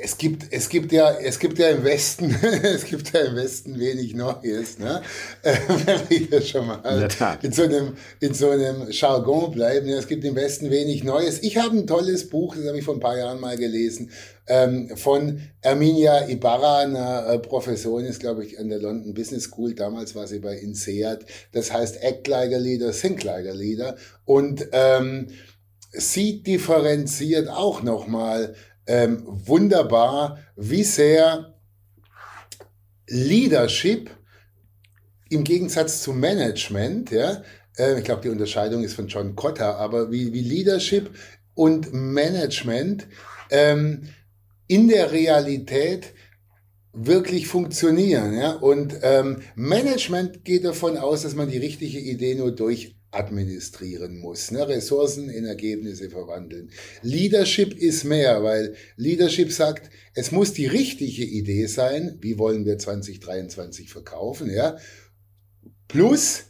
es 0.00 0.16
gibt, 0.18 0.52
es 0.52 0.68
gibt 0.68 0.92
ja, 0.92 1.12
es 1.12 1.38
gibt 1.38 1.58
ja 1.58 1.68
im 1.68 1.84
Westen, 1.84 2.30
es 2.62 2.84
gibt 2.84 3.12
ja 3.12 3.20
im 3.20 3.36
Westen 3.36 3.78
wenig 3.78 4.14
Neues, 4.14 4.78
ne? 4.78 5.02
wenn 5.42 6.08
wir 6.08 6.18
hier 6.18 6.42
schon 6.42 6.66
mal 6.66 7.08
in, 7.42 7.52
so 7.52 7.62
einem, 7.62 7.96
in 8.20 8.34
so 8.34 8.50
einem 8.50 8.90
Jargon 8.90 9.50
bleiben. 9.50 9.88
Ja, 9.88 9.98
es 9.98 10.06
gibt 10.06 10.24
im 10.24 10.36
Westen 10.36 10.70
wenig 10.70 11.04
Neues. 11.04 11.42
Ich 11.42 11.56
habe 11.56 11.76
ein 11.76 11.86
tolles 11.86 12.28
Buch, 12.28 12.56
das 12.56 12.66
habe 12.66 12.78
ich 12.78 12.84
vor 12.84 12.94
ein 12.94 13.00
paar 13.00 13.16
Jahren 13.16 13.40
mal 13.40 13.56
gelesen, 13.56 14.10
ähm, 14.46 14.96
von 14.96 15.40
Erminia 15.60 16.28
Ibarra, 16.28 16.78
einer 16.78 17.26
äh, 17.26 17.38
Professorin, 17.38 18.06
ist 18.06 18.20
glaube 18.20 18.44
ich 18.44 18.58
an 18.58 18.68
der 18.68 18.78
London 18.78 19.14
Business 19.14 19.44
School. 19.44 19.74
Damals 19.74 20.14
war 20.14 20.26
sie 20.26 20.38
bei 20.38 20.56
INSEAD. 20.56 21.24
Das 21.52 21.72
heißt 21.72 22.02
Act 22.02 22.28
Like 22.28 22.52
a 22.52 22.58
Leader, 22.58 22.92
Think 22.92 23.24
Like 23.24 23.46
a 23.46 23.52
Leader. 23.52 23.96
Und 24.24 24.68
ähm, 24.72 25.28
sie 25.92 26.42
differenziert 26.42 27.48
auch 27.48 27.82
nochmal 27.82 28.54
ähm, 28.88 29.22
wunderbar, 29.24 30.38
wie 30.56 30.82
sehr 30.82 31.54
Leadership 33.06 34.10
im 35.30 35.44
Gegensatz 35.44 36.02
zu 36.02 36.12
Management, 36.12 37.10
ja, 37.10 37.42
äh, 37.78 37.98
ich 37.98 38.04
glaube, 38.04 38.22
die 38.22 38.30
Unterscheidung 38.30 38.82
ist 38.82 38.94
von 38.94 39.06
John 39.06 39.36
Cotter, 39.36 39.76
aber 39.76 40.10
wie, 40.10 40.32
wie 40.32 40.40
Leadership 40.40 41.10
und 41.54 41.92
Management 41.92 43.06
ähm, 43.50 44.08
in 44.66 44.88
der 44.88 45.12
Realität 45.12 46.14
wirklich 46.92 47.46
funktionieren. 47.46 48.36
Ja? 48.36 48.52
Und 48.52 48.94
ähm, 49.02 49.42
Management 49.54 50.44
geht 50.44 50.64
davon 50.64 50.96
aus, 50.96 51.22
dass 51.22 51.34
man 51.34 51.50
die 51.50 51.58
richtige 51.58 51.98
Idee 51.98 52.34
nur 52.34 52.52
durch 52.52 52.97
administrieren 53.10 54.18
muss, 54.18 54.50
ne? 54.50 54.68
Ressourcen 54.68 55.30
in 55.30 55.44
Ergebnisse 55.46 56.10
verwandeln. 56.10 56.70
Leadership 57.02 57.74
ist 57.74 58.04
mehr, 58.04 58.42
weil 58.42 58.74
Leadership 58.96 59.50
sagt, 59.50 59.90
es 60.14 60.30
muss 60.30 60.52
die 60.52 60.66
richtige 60.66 61.24
Idee 61.24 61.66
sein, 61.66 62.18
wie 62.20 62.38
wollen 62.38 62.66
wir 62.66 62.76
2023 62.76 63.88
verkaufen, 63.88 64.50
ja, 64.50 64.76
plus 65.88 66.44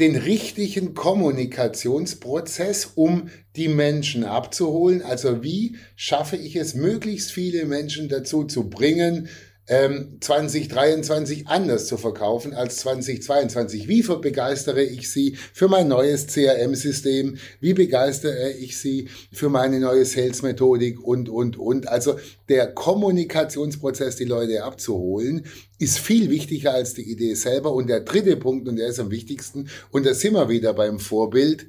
den 0.00 0.16
richtigen 0.16 0.94
Kommunikationsprozess, 0.94 2.92
um 2.96 3.30
die 3.56 3.68
Menschen 3.68 4.24
abzuholen. 4.24 5.02
Also 5.02 5.42
wie 5.42 5.76
schaffe 5.94 6.36
ich 6.36 6.56
es, 6.56 6.74
möglichst 6.74 7.30
viele 7.30 7.64
Menschen 7.64 8.08
dazu 8.08 8.44
zu 8.44 8.68
bringen, 8.68 9.28
ähm, 9.68 10.18
2023 10.20 11.48
anders 11.48 11.86
zu 11.86 11.96
verkaufen 11.96 12.54
als 12.54 12.76
2022? 12.78 13.88
Wie 13.88 14.02
begeistere 14.02 14.82
ich 14.82 15.10
Sie 15.10 15.36
für 15.52 15.68
mein 15.68 15.88
neues 15.88 16.26
CRM-System? 16.28 17.38
Wie 17.60 17.74
begeistere 17.74 18.52
ich 18.52 18.78
Sie 18.78 19.08
für 19.32 19.48
meine 19.48 19.80
neue 19.80 20.04
Sales-Methodik 20.04 21.02
und, 21.02 21.28
und, 21.28 21.58
und? 21.58 21.88
Also 21.88 22.18
der 22.48 22.72
Kommunikationsprozess, 22.72 24.16
die 24.16 24.24
Leute 24.24 24.64
abzuholen, 24.64 25.46
ist 25.78 25.98
viel 25.98 26.30
wichtiger 26.30 26.72
als 26.72 26.94
die 26.94 27.10
Idee 27.10 27.34
selber. 27.34 27.72
Und 27.72 27.88
der 27.88 28.00
dritte 28.00 28.36
Punkt, 28.36 28.68
und 28.68 28.76
der 28.76 28.88
ist 28.88 29.00
am 29.00 29.10
wichtigsten, 29.10 29.68
und 29.90 30.06
da 30.06 30.14
sind 30.14 30.34
wir 30.34 30.48
wieder 30.48 30.74
beim 30.74 30.98
Vorbild, 30.98 31.66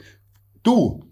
du 0.63 1.03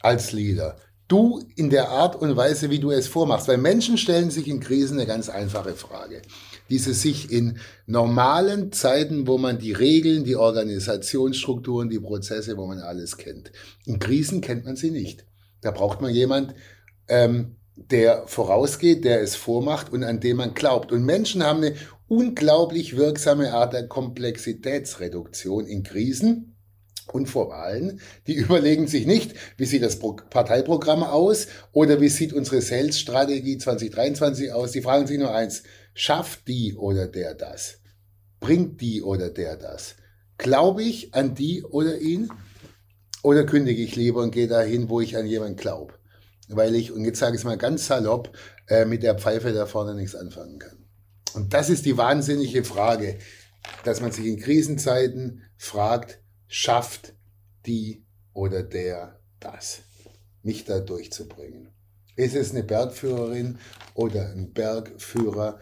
als 0.00 0.32
Leader 0.32 0.76
du 1.08 1.44
in 1.54 1.70
der 1.70 1.90
Art 1.90 2.16
und 2.16 2.36
Weise, 2.36 2.70
wie 2.70 2.78
du 2.78 2.90
es 2.90 3.08
vormachst. 3.08 3.48
Weil 3.48 3.58
Menschen 3.58 3.98
stellen 3.98 4.30
sich 4.30 4.48
in 4.48 4.60
Krisen 4.60 4.98
eine 4.98 5.06
ganz 5.06 5.28
einfache 5.28 5.74
Frage. 5.74 6.22
Diese 6.68 6.94
sich 6.94 7.30
in 7.30 7.58
normalen 7.86 8.72
Zeiten, 8.72 9.26
wo 9.26 9.38
man 9.38 9.58
die 9.58 9.72
Regeln, 9.72 10.24
die 10.24 10.36
Organisationsstrukturen, 10.36 11.90
die 11.90 12.00
Prozesse, 12.00 12.56
wo 12.56 12.66
man 12.66 12.80
alles 12.80 13.16
kennt. 13.16 13.52
In 13.84 13.98
Krisen 13.98 14.40
kennt 14.40 14.64
man 14.64 14.76
sie 14.76 14.90
nicht. 14.90 15.24
Da 15.60 15.70
braucht 15.70 16.00
man 16.00 16.12
jemand, 16.12 16.54
ähm, 17.08 17.56
der 17.76 18.26
vorausgeht, 18.26 19.04
der 19.04 19.20
es 19.20 19.36
vormacht 19.36 19.92
und 19.92 20.02
an 20.02 20.20
dem 20.20 20.38
man 20.38 20.54
glaubt. 20.54 20.92
Und 20.92 21.04
Menschen 21.04 21.44
haben 21.44 21.62
eine 21.62 21.76
unglaublich 22.08 22.96
wirksame 22.96 23.52
Art 23.52 23.74
der 23.74 23.86
Komplexitätsreduktion 23.86 25.66
in 25.66 25.82
Krisen 25.82 26.55
und 27.12 27.26
vor 27.26 27.50
Wahlen, 27.50 28.00
die 28.26 28.34
überlegen 28.34 28.86
sich 28.86 29.06
nicht, 29.06 29.34
wie 29.56 29.66
sieht 29.66 29.82
das 29.82 29.98
Parteiprogramm 29.98 31.02
aus 31.02 31.48
oder 31.72 32.00
wie 32.00 32.08
sieht 32.08 32.32
unsere 32.32 32.60
Sales-Strategie 32.60 33.58
2023 33.58 34.52
aus. 34.52 34.72
Die 34.72 34.82
fragen 34.82 35.06
sich 35.06 35.18
nur 35.18 35.34
eins, 35.34 35.62
schafft 35.94 36.48
die 36.48 36.74
oder 36.74 37.06
der 37.06 37.34
das? 37.34 37.80
Bringt 38.40 38.80
die 38.80 39.02
oder 39.02 39.30
der 39.30 39.56
das? 39.56 39.96
Glaube 40.38 40.82
ich 40.82 41.14
an 41.14 41.34
die 41.34 41.62
oder 41.62 41.98
ihn? 41.98 42.30
Oder 43.22 43.44
kündige 43.44 43.82
ich 43.82 43.96
lieber 43.96 44.22
und 44.22 44.30
gehe 44.30 44.46
dahin, 44.46 44.88
wo 44.88 45.00
ich 45.00 45.16
an 45.16 45.26
jemanden 45.26 45.56
glaube? 45.56 45.94
Weil 46.48 46.76
ich, 46.76 46.92
und 46.92 47.04
jetzt 47.04 47.18
sage 47.18 47.34
ich 47.34 47.40
es 47.40 47.44
mal 47.44 47.56
ganz 47.56 47.86
salopp, 47.86 48.30
äh, 48.68 48.84
mit 48.84 49.02
der 49.02 49.18
Pfeife 49.18 49.52
da 49.52 49.66
vorne 49.66 49.94
nichts 49.94 50.14
anfangen 50.14 50.60
kann. 50.60 50.86
Und 51.34 51.52
das 51.52 51.68
ist 51.68 51.84
die 51.86 51.96
wahnsinnige 51.96 52.62
Frage, 52.62 53.18
dass 53.84 54.00
man 54.00 54.12
sich 54.12 54.26
in 54.26 54.38
Krisenzeiten 54.38 55.42
fragt, 55.56 56.20
schafft 56.48 57.14
die 57.66 58.04
oder 58.32 58.62
der 58.62 59.20
das, 59.40 59.82
mich 60.42 60.64
da 60.64 60.80
durchzubringen. 60.80 61.68
Ist 62.16 62.34
es 62.34 62.52
eine 62.52 62.62
Bergführerin 62.62 63.58
oder 63.94 64.30
ein 64.30 64.52
Bergführer, 64.52 65.58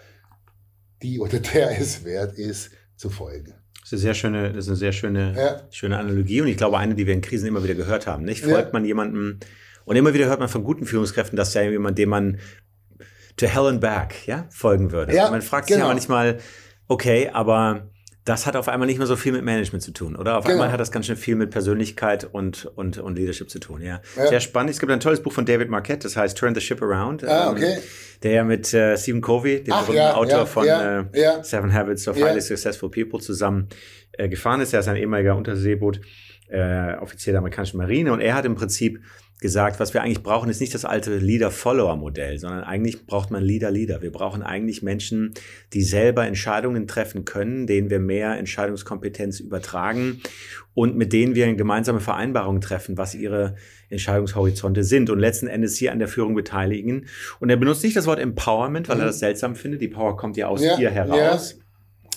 die 1.02 1.18
oder 1.18 1.40
der 1.40 1.78
es 1.80 2.04
wert 2.04 2.38
ist, 2.38 2.70
zu 2.96 3.10
folgen? 3.10 3.54
Das 3.80 3.92
ist 3.92 3.92
eine 3.92 4.00
sehr 4.00 4.14
schöne, 4.14 4.52
das 4.52 4.64
ist 4.64 4.68
eine 4.68 4.76
sehr 4.76 4.92
schöne, 4.92 5.34
ja. 5.36 5.66
schöne 5.70 5.98
Analogie 5.98 6.40
und 6.40 6.48
ich 6.48 6.56
glaube 6.56 6.78
eine, 6.78 6.94
die 6.94 7.06
wir 7.06 7.14
in 7.14 7.20
Krisen 7.20 7.48
immer 7.48 7.62
wieder 7.64 7.74
gehört 7.74 8.06
haben. 8.06 8.24
Nicht 8.24 8.42
folgt 8.44 8.68
ja. 8.68 8.72
man 8.72 8.84
jemandem 8.84 9.40
und 9.84 9.96
immer 9.96 10.14
wieder 10.14 10.26
hört 10.26 10.40
man 10.40 10.48
von 10.48 10.64
guten 10.64 10.86
Führungskräften, 10.86 11.36
dass 11.36 11.52
ja 11.54 11.62
jemand, 11.62 11.98
dem 11.98 12.08
man 12.08 12.38
to 13.36 13.46
hell 13.46 13.66
and 13.66 13.80
back, 13.80 14.26
ja, 14.26 14.46
folgen 14.50 14.92
würde. 14.92 15.14
Ja, 15.14 15.30
man 15.30 15.42
fragt 15.42 15.66
genau. 15.66 15.76
sich 15.76 15.82
ja 15.82 15.88
manchmal, 15.88 16.38
okay, 16.88 17.28
aber 17.32 17.90
das 18.24 18.46
hat 18.46 18.56
auf 18.56 18.68
einmal 18.68 18.86
nicht 18.86 18.96
mehr 18.96 19.06
so 19.06 19.16
viel 19.16 19.32
mit 19.32 19.44
Management 19.44 19.82
zu 19.82 19.92
tun, 19.92 20.16
oder? 20.16 20.38
Auf 20.38 20.44
genau. 20.44 20.54
einmal 20.54 20.72
hat 20.72 20.80
das 20.80 20.90
ganz 20.90 21.06
schön 21.06 21.16
viel 21.16 21.36
mit 21.36 21.50
Persönlichkeit 21.50 22.24
und, 22.24 22.64
und, 22.74 22.96
und 22.96 23.16
Leadership 23.16 23.50
zu 23.50 23.58
tun, 23.58 23.82
ja. 23.82 24.00
ja. 24.16 24.26
Sehr 24.28 24.40
spannend. 24.40 24.70
Es 24.70 24.80
gibt 24.80 24.90
ein 24.90 25.00
tolles 25.00 25.22
Buch 25.22 25.32
von 25.32 25.44
David 25.44 25.68
Marquette, 25.68 26.04
das 26.04 26.16
heißt 26.16 26.36
Turn 26.36 26.54
the 26.54 26.60
Ship 26.60 26.80
Around. 26.80 27.22
Ah, 27.24 27.48
ähm, 27.48 27.52
okay. 27.52 27.78
der 28.22 28.32
ja 28.32 28.44
mit 28.44 28.72
äh, 28.72 28.96
Stephen 28.96 29.20
Covey, 29.20 29.62
dem 29.62 29.74
berühmten 29.74 29.96
ja, 29.96 30.14
Autor 30.14 30.38
ja, 30.38 30.46
von 30.46 30.66
äh, 30.66 31.04
Seven 31.42 31.72
Habits 31.74 32.08
of 32.08 32.16
Highly 32.16 32.40
Successful 32.40 32.90
People, 32.90 33.20
zusammen 33.20 33.68
äh, 34.12 34.28
gefahren 34.28 34.62
ist. 34.62 34.72
Er 34.72 34.80
ist 34.80 34.88
ein 34.88 34.96
ehemaliger 34.96 35.36
Unterseeboot, 35.36 36.00
äh, 36.48 36.94
Offizier 36.94 37.34
der 37.34 37.40
amerikanischen 37.40 37.76
Marine 37.76 38.10
und 38.10 38.20
er 38.20 38.34
hat 38.34 38.46
im 38.46 38.54
Prinzip 38.54 39.00
gesagt, 39.40 39.80
was 39.80 39.92
wir 39.92 40.02
eigentlich 40.02 40.22
brauchen, 40.22 40.48
ist 40.48 40.60
nicht 40.60 40.74
das 40.74 40.84
alte 40.84 41.18
Leader-Follower-Modell, 41.18 42.38
sondern 42.38 42.64
eigentlich 42.64 43.06
braucht 43.06 43.30
man 43.30 43.42
Leader-Leader. 43.42 44.00
Wir 44.00 44.12
brauchen 44.12 44.42
eigentlich 44.42 44.82
Menschen, 44.82 45.34
die 45.72 45.82
selber 45.82 46.26
Entscheidungen 46.26 46.86
treffen 46.86 47.24
können, 47.24 47.66
denen 47.66 47.90
wir 47.90 47.98
mehr 47.98 48.38
Entscheidungskompetenz 48.38 49.40
übertragen 49.40 50.20
und 50.72 50.96
mit 50.96 51.12
denen 51.12 51.34
wir 51.34 51.44
eine 51.44 51.56
gemeinsame 51.56 52.00
Vereinbarung 52.00 52.60
treffen, 52.60 52.96
was 52.96 53.14
ihre 53.14 53.56
Entscheidungshorizonte 53.90 54.82
sind 54.82 55.10
und 55.10 55.18
letzten 55.18 55.46
Endes 55.46 55.76
hier 55.76 55.92
an 55.92 55.98
der 55.98 56.08
Führung 56.08 56.34
beteiligen. 56.34 57.06
Und 57.38 57.50
er 57.50 57.56
benutzt 57.56 57.82
nicht 57.82 57.96
das 57.96 58.06
Wort 58.06 58.20
Empowerment, 58.20 58.88
weil 58.88 58.96
mhm. 58.96 59.02
er 59.02 59.06
das 59.06 59.18
seltsam 59.18 59.56
findet. 59.56 59.82
Die 59.82 59.88
Power 59.88 60.16
kommt 60.16 60.36
ja 60.36 60.48
aus 60.48 60.62
ja, 60.62 60.76
dir 60.76 60.90
heraus. 60.90 61.52
Ja 61.58 61.63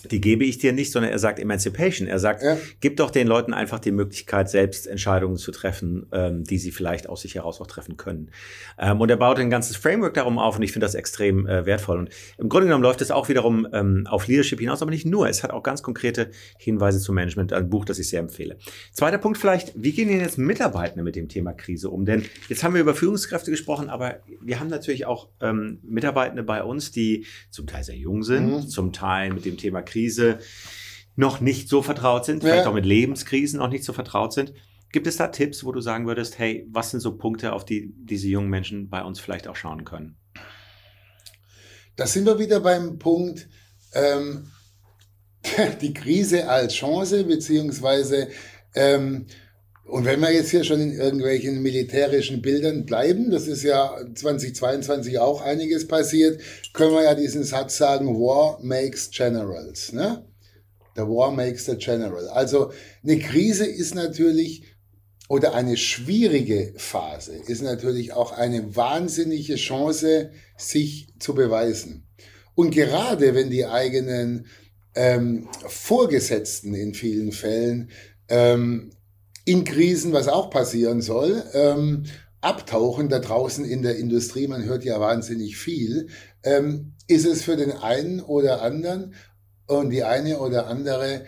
die 0.02 0.22
gebe 0.22 0.46
ich 0.46 0.58
dir 0.58 0.74
nicht, 0.74 0.92
sondern 0.92 1.12
er 1.12 1.20
sagt 1.20 1.40
Emancipation. 1.40 2.08
Er 2.08 2.20
sagt, 2.20 2.44
ja. 2.44 2.58
gib 2.80 2.98
doch 2.98 3.12
den 3.12 3.28
Leuten 3.28 3.54
einfach 3.54 3.80
die 3.80 3.92
Möglichkeit, 3.92 4.50
selbst 4.50 4.88
Entscheidungen 4.88 5.38
zu 5.38 5.52
treffen, 5.52 6.08
ähm, 6.12 6.44
die 6.44 6.58
sie 6.58 6.72
vielleicht 6.72 7.10
aus 7.10 7.22
sich 7.22 7.36
heraus 7.36 7.62
auch 7.62 7.68
treffen 7.68 7.98
können. 7.98 8.32
Ähm, 8.78 9.02
und 9.02 9.10
er 9.10 9.18
baut 9.18 9.40
ein 9.40 9.50
ganzes 9.50 9.76
Framework 9.76 10.14
darum 10.14 10.40
auf 10.40 10.58
und 10.58 10.64
ich 10.64 10.72
finde 10.72 10.86
das 10.86 10.96
extrem 10.96 11.48
äh, 11.48 11.66
wertvoll. 11.66 11.98
Und 11.98 12.10
im 12.38 12.50
Grunde 12.50 12.68
genommen 12.68 12.84
läuft 12.84 13.02
es 13.02 13.12
auch 13.12 13.30
wiederum 13.30 13.68
ähm, 13.74 14.08
auf 14.10 14.28
Leadership 14.28 14.60
hinaus, 14.60 14.82
aber 14.82 14.92
nicht 14.92 15.06
nur. 15.06 15.28
Es 15.28 15.44
hat 15.44 15.52
auch 15.52 15.64
ganz 15.64 15.84
konkrete 15.84 16.32
Hinweise 16.58 17.00
zum 17.00 17.16
Management, 17.16 17.54
ein 17.54 17.70
Buch, 17.70 17.86
das 17.86 18.00
ich 18.00 18.10
sehr 18.10 18.20
empfehle. 18.20 18.58
Zweiter 18.92 19.18
Punkt 19.18 19.38
vielleicht, 19.38 19.74
wie 19.76 19.92
gehen 19.92 20.08
denn 20.08 20.20
jetzt 20.20 20.38
Mitarbeitende 20.38 21.04
mit 21.04 21.16
dem 21.16 21.30
Thema 21.30 21.54
Krise 21.54 21.90
um? 21.90 22.06
Denn 22.06 22.24
jetzt 22.50 22.64
haben 22.64 22.74
wir 22.74 22.82
über 22.82 22.96
Führungskräfte 22.96 23.52
gesprochen, 23.52 23.90
aber 23.90 24.20
wir 24.42 24.60
haben 24.60 24.70
natürlich 24.70 25.06
auch 25.06 25.30
ähm, 25.42 25.80
Mitarbeitende 25.84 26.44
bei 26.44 26.64
uns, 26.64 26.92
die 26.92 27.26
zum 27.50 27.68
Teil 27.68 27.84
sehr 27.84 27.96
jung 27.96 28.24
sind, 28.24 28.48
mhm. 28.48 28.68
zum 28.68 28.94
Teil 28.94 29.34
mit 29.34 29.46
dem 29.46 29.58
Thema 29.58 29.82
Krise 29.82 29.97
noch 31.16 31.42
nicht 31.42 31.68
so 31.68 31.82
vertraut 31.82 32.26
sind, 32.26 32.44
ja. 32.44 32.50
vielleicht 32.50 32.68
auch 32.68 32.74
mit 32.74 32.86
Lebenskrisen 32.86 33.60
noch 33.60 33.70
nicht 33.70 33.84
so 33.84 33.92
vertraut 33.92 34.34
sind. 34.34 34.54
Gibt 34.92 35.08
es 35.08 35.18
da 35.18 35.28
Tipps, 35.28 35.66
wo 35.66 35.72
du 35.72 35.82
sagen 35.82 36.08
würdest, 36.08 36.40
hey, 36.40 36.66
was 36.72 36.92
sind 36.92 37.02
so 37.02 37.18
Punkte, 37.18 37.52
auf 37.54 37.66
die 37.66 37.94
diese 37.98 38.28
jungen 38.28 38.50
Menschen 38.50 38.90
bei 38.90 39.04
uns 39.04 39.20
vielleicht 39.20 39.48
auch 39.48 39.56
schauen 39.56 39.84
können? 39.84 40.18
Da 41.98 42.06
sind 42.08 42.26
wir 42.26 42.40
wieder 42.40 42.60
beim 42.60 43.00
Punkt, 43.00 43.50
ähm, 43.94 44.52
die 45.82 45.94
Krise 45.94 46.48
als 46.48 46.76
Chance, 46.76 47.24
beziehungsweise, 47.26 48.30
ähm, 48.76 49.26
und 49.88 50.06
wenn 50.06 50.19
wir 50.19 50.34
jetzt 50.34 50.52
hier 50.52 50.63
schon 50.63 50.82
in 50.82 50.91
irgendwelchen 50.91 51.62
militärischen 51.62 52.41
Bildern 52.41 52.86
bleiben, 52.86 53.32
das 53.32 53.47
ist 53.47 53.63
ja 53.63 53.95
2022 54.13 55.19
auch 55.19 55.41
einiges 55.41 55.88
passiert, 55.88 56.41
können 56.73 56.91
wir 56.91 57.04
ja 57.04 57.15
diesen 57.15 57.43
Satz 57.43 57.78
sagen, 57.78 58.19
War 58.19 58.60
makes 58.62 59.10
generals. 59.12 59.93
Ne? 59.93 60.26
The 60.95 61.04
War 61.04 61.32
makes 61.32 61.65
the 61.65 61.78
general. 61.78 62.28
Also 62.28 62.71
eine 63.04 63.17
Krise 63.19 63.65
ist 63.65 63.95
natürlich 63.95 64.63
oder 65.30 65.54
eine 65.54 65.78
schwierige 65.78 66.73
Phase 66.78 67.36
ist 67.47 67.62
natürlich 67.62 68.13
auch 68.13 68.32
eine 68.32 68.76
wahnsinnige 68.76 69.56
Chance, 69.56 70.32
sich 70.58 71.13
zu 71.19 71.34
beweisen. 71.34 72.08
Und 72.56 72.71
gerade 72.71 73.36
wenn 73.36 73.50
die 73.50 73.65
eigenen 73.65 74.47
ähm, 74.95 75.47
Vorgesetzten 75.67 76.73
in 76.73 76.93
vielen 76.93 77.32
Fällen 77.32 77.91
ähm, 78.30 78.91
in 79.48 79.64
Krisen, 79.64 80.12
was 80.12 80.28
auch 80.28 80.50
passieren 80.50 81.02
soll, 81.02 81.42
ähm, 81.54 82.04
abtauchen 82.42 83.08
da 83.08 83.20
draußen 83.20 83.64
in 83.64 83.82
der 83.82 83.98
Industrie, 83.98 84.46
man 84.46 84.66
hört 84.66 84.84
ja 84.84 85.00
wahnsinnig 85.00 85.56
viel, 85.56 86.10
ähm, 86.44 86.96
ist 87.08 87.26
es 87.26 87.44
für 87.44 87.56
den 87.56 87.72
einen 87.72 88.20
oder 88.20 88.62
anderen 88.62 89.16
und 89.66 89.92
die 89.92 90.04
eine 90.04 90.40
oder 90.40 90.68
andere 90.68 91.24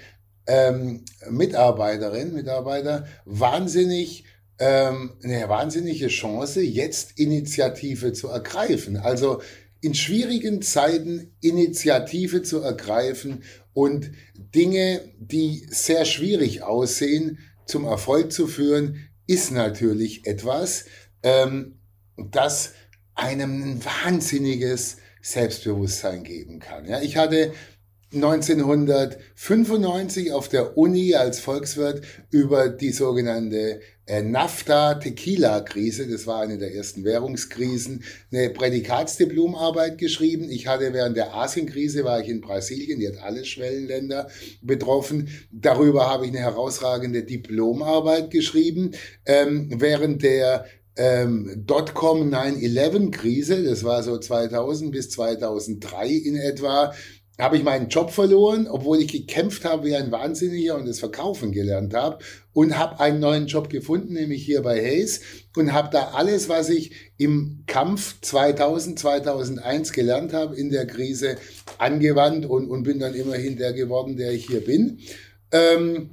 ähm, 0.48 1.06
Mitarbeiterin, 1.30 2.34
Mitarbeiter 2.34 3.08
wahnsinnig 3.24 4.26
ähm, 4.60 5.14
eine 5.24 5.48
wahnsinnige 5.48 6.10
Chance, 6.10 6.62
jetzt 6.62 7.18
Initiative 7.18 8.12
zu 8.12 8.28
ergreifen. 8.28 8.98
Also 8.98 9.42
in 9.80 9.94
schwierigen 9.94 10.62
Zeiten 10.62 11.32
Initiative 11.40 12.42
zu 12.42 12.60
ergreifen 12.60 13.44
und 13.72 14.12
Dinge, 14.36 15.00
die 15.18 15.66
sehr 15.70 16.04
schwierig 16.04 16.64
aussehen, 16.64 17.38
zum 17.70 17.86
Erfolg 17.86 18.32
zu 18.32 18.48
führen, 18.48 19.10
ist 19.28 19.52
natürlich 19.52 20.26
etwas, 20.26 20.86
ähm, 21.24 21.80
das 22.18 22.74
einem 23.16 23.64
ein 23.64 23.86
wahnsinniges 23.86 24.98
Selbstbewusstsein 25.22 26.24
geben 26.24 26.60
kann. 26.60 26.86
Ja, 26.86 27.02
ich 27.02 27.18
hatte 27.18 27.54
1995 28.14 30.32
auf 30.32 30.48
der 30.50 30.78
Uni 30.78 31.14
als 31.14 31.40
Volkswirt 31.40 32.02
über 32.32 32.70
die 32.70 32.92
sogenannte 32.92 33.82
äh, 34.08 34.24
NAFTA-Tequila-Krise, 34.24 36.08
das 36.08 36.26
war 36.26 36.42
eine 36.42 36.58
der 36.58 36.74
ersten 36.74 37.04
Währungskrisen, 37.04 38.04
eine 38.32 38.50
Prädikatsdiplomarbeit 38.50 40.00
geschrieben. 40.00 40.50
Ich 40.50 40.66
hatte 40.66 40.92
während 40.94 41.16
der 41.16 41.36
Asienkrise, 41.36 42.04
war 42.04 42.20
ich 42.20 42.30
in 42.30 42.42
Brasilien, 42.42 43.00
die 43.00 43.08
hat 43.08 43.22
alle 43.22 43.46
Schwellenländer 43.46 44.28
betroffen. 44.64 45.30
Darüber 45.52 46.10
habe 46.10 46.26
ich 46.26 46.32
eine 46.32 46.40
herausragende 46.40 47.22
Diplomarbeit 47.22 48.32
geschrieben. 48.32 48.94
Ähm, 49.28 49.70
während 49.76 50.24
der 50.24 50.66
ähm, 50.96 51.64
Dotcom 51.66 52.34
9-11-Krise, 52.34 53.64
das 53.64 53.84
war 53.84 54.02
so 54.02 54.18
2000 54.18 54.92
bis 54.92 55.12
2003 55.12 56.10
in 56.10 56.36
etwa, 56.36 56.94
habe 57.40 57.58
ich 57.58 57.64
meinen 57.64 57.88
Job 57.88 58.12
verloren, 58.12 58.68
obwohl 58.68 59.00
ich 59.00 59.12
gekämpft 59.12 59.64
habe 59.64 59.86
wie 59.86 59.96
ein 59.96 60.12
Wahnsinniger 60.12 60.76
und 60.76 60.88
das 60.88 61.00
Verkaufen 61.00 61.52
gelernt 61.52 61.94
habe 61.94 62.20
und 62.54 62.78
habe 62.78 63.00
einen 63.00 63.20
neuen 63.20 63.48
Job 63.48 63.70
gefunden, 63.70 64.14
nämlich 64.14 64.44
hier 64.44 64.62
bei 64.62 64.78
Hayes 64.80 65.22
und 65.56 65.72
habe 65.72 65.90
da 65.92 66.10
alles, 66.10 66.50
was 66.50 66.70
ich 66.70 66.92
im 67.18 67.64
Kampf 67.66 68.20
2000, 68.22 69.00
2001 69.00 69.94
gelernt 69.94 70.34
habe 70.34 70.56
in 70.56 70.70
der 70.70 70.86
Krise 70.86 71.38
angewandt 71.78 72.46
und, 72.46 72.70
und 72.70 72.84
bin 72.84 73.00
dann 73.00 73.16
immerhin 73.16 73.58
der 73.58 73.74
geworden, 73.74 74.18
der 74.18 74.34
ich 74.34 74.48
hier 74.48 74.64
bin. 74.64 75.00
Ähm, 75.52 76.12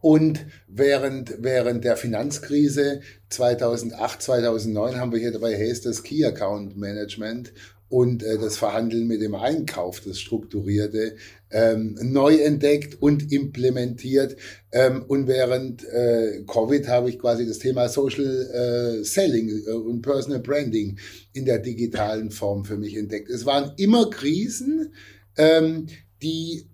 und 0.00 0.44
während, 0.66 1.42
während 1.42 1.84
der 1.84 1.96
Finanzkrise 1.96 3.00
2008, 3.28 4.22
2009 4.22 4.96
haben 4.96 5.12
wir 5.12 5.18
hier 5.18 5.32
dabei 5.32 5.56
Hayes 5.56 5.82
das 5.82 6.02
Key 6.02 6.24
Account 6.24 6.76
Management 6.76 7.52
und 7.88 8.22
äh, 8.22 8.38
das 8.38 8.56
Verhandeln 8.56 9.06
mit 9.06 9.20
dem 9.20 9.34
Einkauf, 9.34 10.00
das 10.00 10.18
Strukturierte, 10.18 11.16
ähm, 11.50 11.98
neu 12.02 12.36
entdeckt 12.36 13.00
und 13.00 13.30
implementiert. 13.30 14.36
Ähm, 14.72 15.04
und 15.06 15.28
während 15.28 15.84
äh, 15.84 16.42
Covid 16.46 16.88
habe 16.88 17.10
ich 17.10 17.18
quasi 17.18 17.46
das 17.46 17.58
Thema 17.58 17.88
Social 17.88 19.00
äh, 19.00 19.04
Selling 19.04 19.48
äh, 19.48 19.70
und 19.70 20.02
Personal 20.02 20.40
Branding 20.40 20.98
in 21.32 21.44
der 21.44 21.58
digitalen 21.58 22.30
Form 22.30 22.64
für 22.64 22.76
mich 22.76 22.96
entdeckt. 22.96 23.30
Es 23.30 23.46
waren 23.46 23.72
immer 23.76 24.10
Krisen, 24.10 24.92
ähm, 25.36 25.86
die 26.22 26.68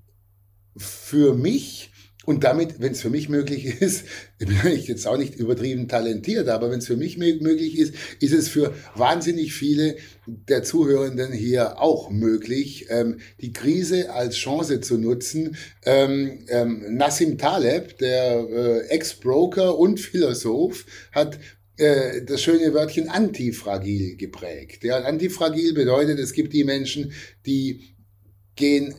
für 0.77 1.35
mich 1.35 1.89
und 2.26 2.44
damit, 2.44 2.80
wenn 2.80 2.92
es 2.92 3.00
für 3.00 3.09
mich 3.09 3.28
möglich 3.28 3.64
ist, 3.80 4.04
bin 4.38 4.54
ich 4.72 4.87
jetzt 4.88 5.06
auch 5.06 5.16
nicht 5.16 5.37
übertrieben 5.37 5.88
talentiert, 5.88 6.48
aber 6.48 6.70
wenn 6.70 6.80
es 6.80 6.87
für 6.87 6.96
mich 6.96 7.16
möglich 7.16 7.78
ist, 7.78 7.94
ist 8.20 8.33
es 8.33 8.48
für 8.48 8.74
wahnsinnig 8.94 9.54
viele 9.54 9.96
der 10.26 10.62
Zuhörenden 10.62 11.33
hier 11.33 11.80
auch 11.80 12.11
möglich, 12.11 12.87
ähm, 12.90 13.18
die 13.40 13.52
Krise 13.52 14.12
als 14.12 14.37
Chance 14.37 14.80
zu 14.80 14.98
nutzen. 14.98 15.56
Ähm, 15.85 16.44
ähm, 16.48 16.85
Nassim 16.90 17.38
Taleb, 17.38 17.98
der 17.98 18.46
äh, 18.48 18.88
Ex-Broker 18.88 19.78
und 19.78 19.98
Philosoph, 19.98 20.85
hat 21.12 21.38
äh, 21.78 22.22
das 22.22 22.42
schöne 22.42 22.74
Wörtchen 22.74 23.09
antifragil 23.09 24.16
geprägt. 24.16 24.85
Ja, 24.85 24.98
antifragil 24.98 25.72
bedeutet, 25.72 26.18
es 26.18 26.35
gibt 26.35 26.52
die 26.52 26.64
Menschen, 26.64 27.12
die 27.46 27.94
gehen 28.56 28.94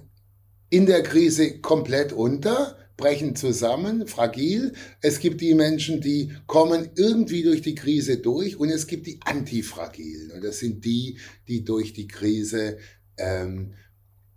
in 0.71 0.87
der 0.87 1.03
Krise 1.03 1.59
komplett 1.59 2.13
unter 2.13 2.80
brechen 3.01 3.35
zusammen, 3.35 4.07
fragil. 4.07 4.73
Es 5.01 5.19
gibt 5.19 5.41
die 5.41 5.55
Menschen, 5.55 5.99
die 5.99 6.31
kommen 6.45 6.91
irgendwie 6.95 7.43
durch 7.43 7.61
die 7.61 7.75
Krise 7.75 8.19
durch 8.19 8.57
und 8.57 8.69
es 8.69 8.87
gibt 8.87 9.07
die 9.07 9.19
Antifragilen. 9.25 10.31
Und 10.31 10.43
das 10.43 10.59
sind 10.59 10.85
die, 10.85 11.17
die 11.47 11.65
durch 11.65 11.91
die 11.91 12.07
Krise 12.07 12.77
ähm, 13.17 13.73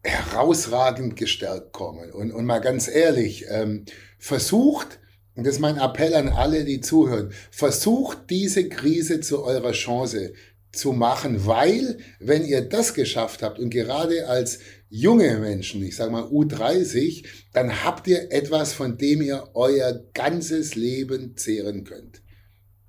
herausragend 0.03 1.14
gestärkt 1.14 1.72
kommen. 1.72 2.11
Und, 2.11 2.33
und 2.33 2.46
mal 2.46 2.61
ganz 2.61 2.88
ehrlich, 2.88 3.44
ähm, 3.48 3.85
versucht, 4.18 4.98
und 5.37 5.46
das 5.46 5.57
ist 5.57 5.61
mein 5.61 5.79
Appell 5.79 6.14
an 6.14 6.29
alle, 6.29 6.64
die 6.64 6.81
zuhören, 6.81 7.33
versucht 7.50 8.31
diese 8.31 8.68
Krise 8.68 9.20
zu 9.20 9.44
eurer 9.44 9.72
Chance 9.72 10.33
zu 10.72 10.92
machen, 10.92 11.46
weil 11.46 11.98
wenn 12.18 12.44
ihr 12.44 12.62
das 12.62 12.94
geschafft 12.94 13.42
habt 13.42 13.59
und 13.59 13.70
gerade 13.70 14.27
als 14.27 14.59
junge 14.94 15.38
Menschen, 15.38 15.83
ich 15.83 15.96
sage 15.96 16.12
mal 16.12 16.22
U30, 16.22 17.26
dann 17.52 17.83
habt 17.83 18.07
ihr 18.07 18.30
etwas, 18.30 18.72
von 18.74 18.96
dem 18.96 19.22
ihr 19.22 19.50
euer 19.54 20.04
ganzes 20.14 20.76
Leben 20.76 21.37
zehren 21.37 21.83
könnt. 21.83 22.22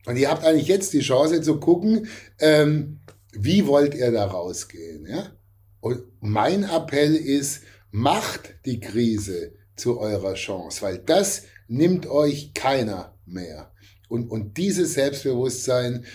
Und 0.05 0.15
ihr 0.15 0.29
habt 0.29 0.43
eigentlich 0.43 0.67
jetzt 0.67 0.93
die 0.93 0.99
Chance 0.99 1.41
zu 1.41 1.59
gucken, 1.59 2.07
ähm, 2.37 2.99
wie 3.31 3.65
wollt 3.65 3.95
ihr 3.95 4.11
da 4.11 4.25
rausgehen. 4.25 5.07
Ja? 5.07 5.35
Und 5.79 6.03
mein 6.19 6.63
Appell 6.63 7.15
ist, 7.15 7.63
macht 7.89 8.53
die 8.67 8.79
Krise 8.79 9.55
zu 9.75 9.99
eurer 9.99 10.35
Chance, 10.35 10.83
weil 10.83 10.99
das 10.99 11.45
nimmt 11.67 12.05
euch 12.05 12.53
keiner 12.53 13.17
mehr. 13.25 13.71
Und, 14.09 14.29
und 14.29 14.57
dieses 14.57 14.93
Selbstbewusstsein, 14.93 16.05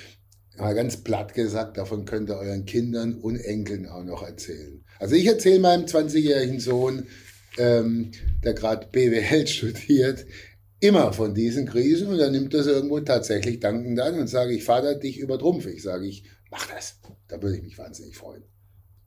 mal 0.56 0.76
ganz 0.76 0.98
platt 0.98 1.34
gesagt, 1.34 1.78
davon 1.78 2.04
könnt 2.04 2.30
ihr 2.30 2.36
euren 2.36 2.64
Kindern 2.64 3.14
und 3.14 3.40
Enkeln 3.40 3.88
auch 3.88 4.04
noch 4.04 4.22
erzählen. 4.22 4.84
Also 5.00 5.14
ich 5.14 5.26
erzähle 5.26 5.60
meinem 5.60 5.86
20-jährigen 5.86 6.60
Sohn, 6.60 7.06
ähm, 7.56 8.12
der 8.44 8.52
gerade 8.52 8.86
BWL 8.92 9.46
studiert, 9.46 10.26
immer 10.78 11.12
von 11.12 11.34
diesen 11.34 11.66
Krisen 11.66 12.08
und 12.08 12.18
dann 12.18 12.32
nimmt 12.32 12.52
das 12.54 12.66
irgendwo 12.66 13.00
tatsächlich 13.00 13.60
dankend 13.60 13.98
an 13.98 14.18
und 14.18 14.28
sage 14.28 14.52
ich, 14.52 14.64
Vater, 14.64 14.94
dich 14.94 15.18
übertrumpfe 15.18 15.70
ich. 15.70 15.82
Sage 15.82 16.06
ich, 16.06 16.24
mach 16.50 16.66
das. 16.66 17.00
Da 17.28 17.42
würde 17.42 17.56
ich 17.56 17.62
mich 17.62 17.78
wahnsinnig 17.78 18.16
freuen. 18.16 18.44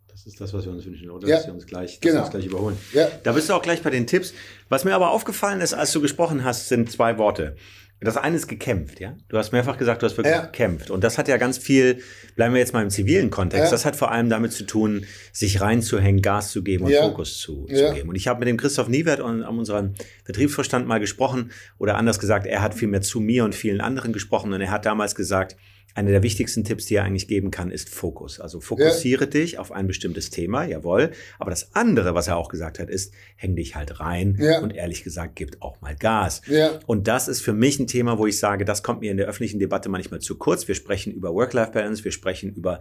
Das 0.08 0.26
ist 0.26 0.40
das, 0.40 0.54
was 0.54 0.66
wir 0.66 0.72
uns 0.72 0.86
wünschen, 0.86 1.10
oder? 1.10 1.28
Ja, 1.28 1.38
dass 1.38 1.48
wir 1.48 1.54
uns 1.54 1.66
gleich, 1.66 2.00
genau. 2.00 2.22
uns 2.22 2.32
gleich 2.32 2.46
überholen. 2.46 2.78
Ja. 2.94 3.08
Da 3.24 3.32
bist 3.32 3.50
du 3.50 3.54
auch 3.54 3.62
gleich 3.62 3.82
bei 3.82 3.90
den 3.90 4.08
Tipps. 4.08 4.34
Was 4.70 4.86
mir 4.86 4.96
aber 4.96 5.12
aufgefallen 5.12 5.62
ist, 5.62 5.74
als 5.74 5.92
du 5.92 6.02
gesprochen 6.02 6.44
hast, 6.44 6.70
sind 6.70 6.92
zwei 6.92 7.18
Worte. 7.18 7.56
Das 8.04 8.18
eine 8.18 8.36
ist 8.36 8.48
gekämpft, 8.48 9.00
ja. 9.00 9.16
Du 9.30 9.38
hast 9.38 9.52
mehrfach 9.52 9.78
gesagt, 9.78 10.02
du 10.02 10.06
hast 10.06 10.18
wirklich 10.18 10.34
Ja. 10.36 10.46
gekämpft. 10.46 10.90
Und 10.92 11.04
das 11.04 11.18
hat 11.18 11.28
ja 11.28 11.38
ganz 11.38 11.58
viel, 11.58 12.02
bleiben 12.36 12.54
wir 12.54 12.60
jetzt 12.60 12.74
mal 12.74 12.82
im 12.84 12.90
zivilen 12.90 13.30
Kontext, 13.30 13.66
Ja. 13.66 13.72
das 13.72 13.86
hat 13.86 13.96
vor 13.96 14.12
allem 14.12 14.30
damit 14.30 14.52
zu 14.52 14.66
tun, 14.66 15.06
sich 15.32 15.62
reinzuhängen, 15.62 16.22
Gas 16.22 16.52
zu 16.52 16.64
geben 16.64 16.86
und 16.86 16.92
Ja. 16.92 17.04
Fokus 17.04 17.40
zu, 17.40 17.66
zu 17.66 17.94
geben. 17.94 18.10
Und 18.10 18.16
ich 18.16 18.28
habe 18.28 18.40
mit 18.40 18.48
dem 18.48 18.58
Christoph 18.58 18.88
Niewert 18.90 19.20
und 19.20 19.44
an 19.44 19.58
unserem 19.58 19.94
Vertriebsvorstand 20.26 20.88
mal 20.88 21.00
gesprochen, 21.00 21.52
oder 21.78 21.96
anders 21.98 22.20
gesagt, 22.20 22.46
er 22.46 22.62
hat 22.62 22.74
vielmehr 22.74 23.02
zu 23.02 23.20
mir 23.20 23.44
und 23.44 23.56
vielen 23.56 23.82
anderen 23.82 24.14
gesprochen 24.14 24.54
und 24.54 24.62
er 24.62 24.72
hat 24.72 24.86
damals 24.86 25.16
gesagt, 25.16 25.56
einer 25.96 26.12
der 26.12 26.24
wichtigsten 26.24 26.64
Tipps, 26.64 26.86
die 26.86 26.96
er 26.96 27.04
eigentlich 27.04 27.28
geben 27.28 27.52
kann, 27.52 27.70
ist 27.72 27.90
Fokus. 27.90 28.40
Also 28.40 28.60
fokussiere 28.60 29.28
dich 29.28 29.60
auf 29.60 29.72
ein 29.72 29.88
bestimmtes 29.88 30.30
Thema, 30.32 30.64
jawohl. 30.66 31.12
Aber 31.40 31.50
das 31.52 31.76
andere, 31.76 32.16
was 32.16 32.28
er 32.28 32.38
auch 32.38 32.50
gesagt 32.50 32.80
hat, 32.80 32.90
ist, 32.90 33.14
häng 33.36 33.56
dich 33.56 33.76
halt 33.76 34.00
rein 34.00 34.38
Ja. 34.40 34.60
und 34.62 34.72
ehrlich 34.76 35.04
gesagt, 35.04 35.36
gib 35.36 35.62
auch 35.62 35.80
mal 35.82 35.96
Gas. 35.96 36.42
Ja. 36.48 36.80
Und 36.88 37.08
das 37.08 37.28
ist 37.28 37.42
für 37.42 37.54
mich 37.54 37.80
ein 37.80 37.88
Thema, 37.88 38.18
wo 38.18 38.26
ich 38.26 38.40
sage, 38.40 38.66
das 38.66 38.82
kommt 38.84 39.02
mir 39.02 39.12
in 39.12 39.18
der 39.18 39.28
öffentlichen 39.28 39.60
Debatte 39.60 39.90
manchmal 39.90 40.20
zu 40.20 40.38
kurz. 40.38 40.68
Wir 40.68 40.76
sprechen 40.76 41.14
über 41.14 41.34
Work-Life-Balance, 41.34 42.04
wir 42.04 42.12
sprechen 42.12 42.52
über, 42.54 42.80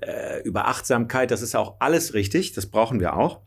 äh, 0.00 0.40
über 0.42 0.66
Achtsamkeit. 0.66 1.30
Das 1.30 1.42
ist 1.42 1.54
auch 1.54 1.76
alles 1.80 2.14
richtig, 2.14 2.52
das 2.52 2.66
brauchen 2.66 2.98
wir 3.00 3.16
auch. 3.16 3.40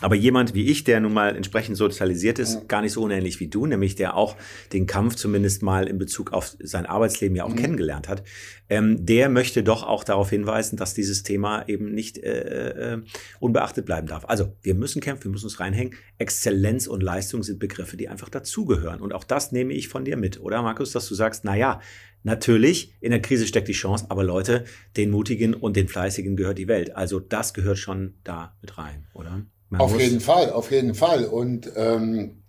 Aber 0.00 0.14
jemand 0.14 0.54
wie 0.54 0.66
ich, 0.70 0.84
der 0.84 1.00
nun 1.00 1.12
mal 1.12 1.34
entsprechend 1.34 1.76
sozialisiert 1.76 2.38
ist, 2.38 2.54
Ja. 2.54 2.60
gar 2.68 2.82
nicht 2.82 2.92
so 2.92 3.02
unähnlich 3.02 3.40
wie 3.40 3.48
du, 3.48 3.66
nämlich 3.66 3.96
der 3.96 4.16
auch 4.16 4.36
den 4.72 4.86
Kampf 4.86 5.16
zumindest 5.16 5.62
mal 5.62 5.88
in 5.88 5.98
Bezug 5.98 6.32
auf 6.32 6.56
sein 6.60 6.86
Arbeitsleben 6.86 7.34
ja 7.36 7.42
auch 7.44 7.48
Mhm. 7.50 7.56
kennengelernt 7.56 8.08
hat, 8.08 8.22
ähm, 8.68 9.04
der 9.04 9.28
möchte 9.28 9.64
doch 9.64 9.82
auch 9.82 10.04
darauf 10.04 10.30
hinweisen, 10.30 10.76
dass 10.76 10.94
dieses 10.94 11.24
Thema 11.24 11.66
eben 11.68 11.92
nicht 11.94 12.18
äh, 12.18 12.94
äh, 12.94 13.02
unbeachtet 13.40 13.86
bleiben 13.86 14.06
darf. 14.06 14.24
Also 14.28 14.52
wir 14.62 14.74
müssen 14.74 15.00
kämpfen, 15.00 15.24
wir 15.24 15.30
müssen 15.32 15.46
uns 15.46 15.58
reinhängen. 15.58 15.94
Exzellenz 16.18 16.86
und 16.86 17.02
Leistung 17.02 17.42
sind 17.42 17.58
Begriffe, 17.58 17.96
die 17.96 18.08
einfach 18.08 18.28
dazugehören. 18.28 19.00
Und 19.00 19.12
auch 19.12 19.24
das 19.24 19.50
nehme 19.50 19.72
ich 19.72 19.88
von 19.88 20.04
dir 20.04 20.16
mit, 20.16 20.38
oder 20.40 20.62
Markus, 20.62 20.92
dass 20.92 21.08
du 21.08 21.14
sagst, 21.16 21.44
na 21.44 21.56
ja, 21.56 21.80
natürlich, 22.22 22.92
in 23.00 23.10
der 23.10 23.22
Krise 23.22 23.46
steckt 23.46 23.66
die 23.68 23.72
Chance, 23.72 24.06
aber 24.10 24.22
Leute, 24.22 24.64
den 24.96 25.10
Mutigen 25.10 25.54
und 25.54 25.76
den 25.76 25.88
Fleißigen 25.88 26.36
gehört 26.36 26.58
die 26.58 26.68
Welt. 26.68 26.94
Also 26.94 27.18
das 27.20 27.52
gehört 27.54 27.78
schon 27.78 28.14
da 28.22 28.56
mit 28.60 28.78
rein, 28.78 29.06
oder? 29.14 29.44
Man 29.70 29.80
Auf 29.80 29.98
jeden 30.00 30.20
Fall, 30.20 30.50
auf 30.50 30.70
jeden 30.70 30.94
Fall. 30.94 31.26
Und 31.26 31.70
ähm, 31.76 32.42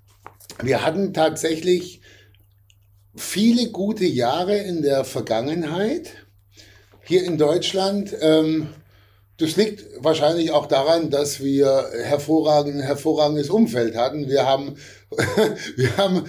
wir 0.61 0.85
hatten 0.85 1.13
tatsächlich 1.13 2.01
viele 3.15 3.69
gute 3.71 4.05
Jahre 4.05 4.57
in 4.57 4.81
der 4.81 5.03
Vergangenheit 5.03 6.13
hier 7.03 7.23
in 7.23 7.37
Deutschland. 7.37 8.15
Ähm, 8.21 8.69
das 9.37 9.55
liegt 9.55 9.85
wahrscheinlich 9.97 10.51
auch 10.51 10.65
daran, 10.65 11.09
dass 11.09 11.41
wir 11.41 11.89
hervorragend, 12.03 12.75
ein 12.75 12.81
hervorragendes 12.81 13.49
Umfeld 13.49 13.95
hatten. 13.95 14.29
Wir 14.29 14.45
haben, 14.45 14.75
wir 15.75 15.97
haben, 15.97 16.25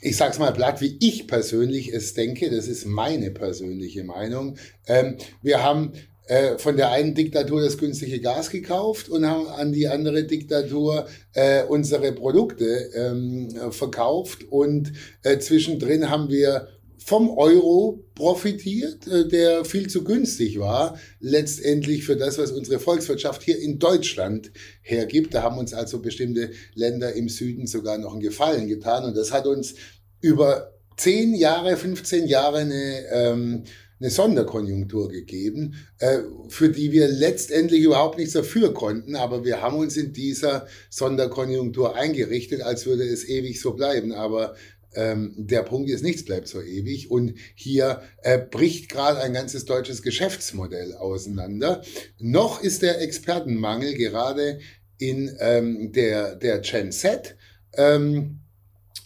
ich 0.00 0.16
sag's 0.16 0.38
mal 0.38 0.52
platt, 0.52 0.80
wie 0.80 0.98
ich 1.00 1.26
persönlich 1.26 1.92
es 1.92 2.14
denke, 2.14 2.50
das 2.50 2.68
ist 2.68 2.84
meine 2.84 3.30
persönliche 3.30 4.04
Meinung. 4.04 4.56
Ähm, 4.86 5.16
wir 5.40 5.62
haben 5.62 5.92
äh, 6.26 6.58
von 6.58 6.76
der 6.76 6.90
einen 6.90 7.14
Diktatur 7.14 7.62
das 7.62 7.78
günstige 7.78 8.20
Gas 8.20 8.50
gekauft 8.50 9.08
und 9.08 9.26
haben 9.26 9.48
an 9.48 9.72
die 9.72 9.88
andere 9.88 10.24
Diktatur 10.24 11.06
äh, 11.34 11.64
unsere 11.64 12.12
Produkte 12.12 12.90
ähm, 12.94 13.48
verkauft 13.70 14.44
und 14.50 14.92
äh, 15.22 15.38
zwischendrin 15.38 16.10
haben 16.10 16.28
wir 16.28 16.68
vom 17.04 17.30
Euro 17.30 18.04
profitiert, 18.14 19.06
äh, 19.06 19.26
der 19.26 19.64
viel 19.64 19.88
zu 19.88 20.04
günstig 20.04 20.58
war, 20.58 20.98
letztendlich 21.20 22.04
für 22.04 22.16
das, 22.16 22.38
was 22.38 22.52
unsere 22.52 22.78
Volkswirtschaft 22.78 23.42
hier 23.42 23.58
in 23.58 23.78
Deutschland 23.78 24.52
hergibt. 24.82 25.34
Da 25.34 25.42
haben 25.42 25.58
uns 25.58 25.74
also 25.74 26.00
bestimmte 26.00 26.50
Länder 26.74 27.12
im 27.14 27.28
Süden 27.28 27.66
sogar 27.66 27.98
noch 27.98 28.12
einen 28.12 28.20
Gefallen 28.20 28.68
getan 28.68 29.04
und 29.04 29.16
das 29.16 29.32
hat 29.32 29.46
uns 29.46 29.74
über 30.20 30.72
10 30.96 31.34
Jahre, 31.34 31.76
15 31.76 32.26
Jahre 32.26 32.58
eine, 32.58 33.06
ähm, 33.10 33.64
eine 34.02 34.10
Sonderkonjunktur 34.10 35.08
gegeben, 35.08 35.76
äh, 35.98 36.18
für 36.48 36.70
die 36.70 36.90
wir 36.90 37.06
letztendlich 37.06 37.82
überhaupt 37.82 38.18
nichts 38.18 38.34
dafür 38.34 38.74
konnten, 38.74 39.14
aber 39.14 39.44
wir 39.44 39.62
haben 39.62 39.76
uns 39.76 39.96
in 39.96 40.12
dieser 40.12 40.66
Sonderkonjunktur 40.90 41.94
eingerichtet, 41.94 42.62
als 42.62 42.84
würde 42.84 43.04
es 43.04 43.28
ewig 43.28 43.60
so 43.60 43.74
bleiben. 43.74 44.12
Aber 44.12 44.56
ähm, 44.94 45.34
der 45.36 45.62
Punkt 45.62 45.88
ist, 45.88 46.02
nichts 46.02 46.24
bleibt 46.24 46.48
so 46.48 46.60
ewig. 46.60 47.12
Und 47.12 47.34
hier 47.54 48.02
äh, 48.22 48.38
bricht 48.38 48.90
gerade 48.90 49.20
ein 49.20 49.34
ganzes 49.34 49.66
deutsches 49.66 50.02
Geschäftsmodell 50.02 50.94
auseinander. 50.94 51.82
Noch 52.18 52.60
ist 52.60 52.82
der 52.82 53.00
Expertenmangel 53.00 53.94
gerade 53.94 54.58
in 54.98 55.34
ähm, 55.38 55.92
der, 55.92 56.34
der 56.34 56.58
Gen 56.58 56.90
Z 56.90 57.36
ähm, 57.74 58.40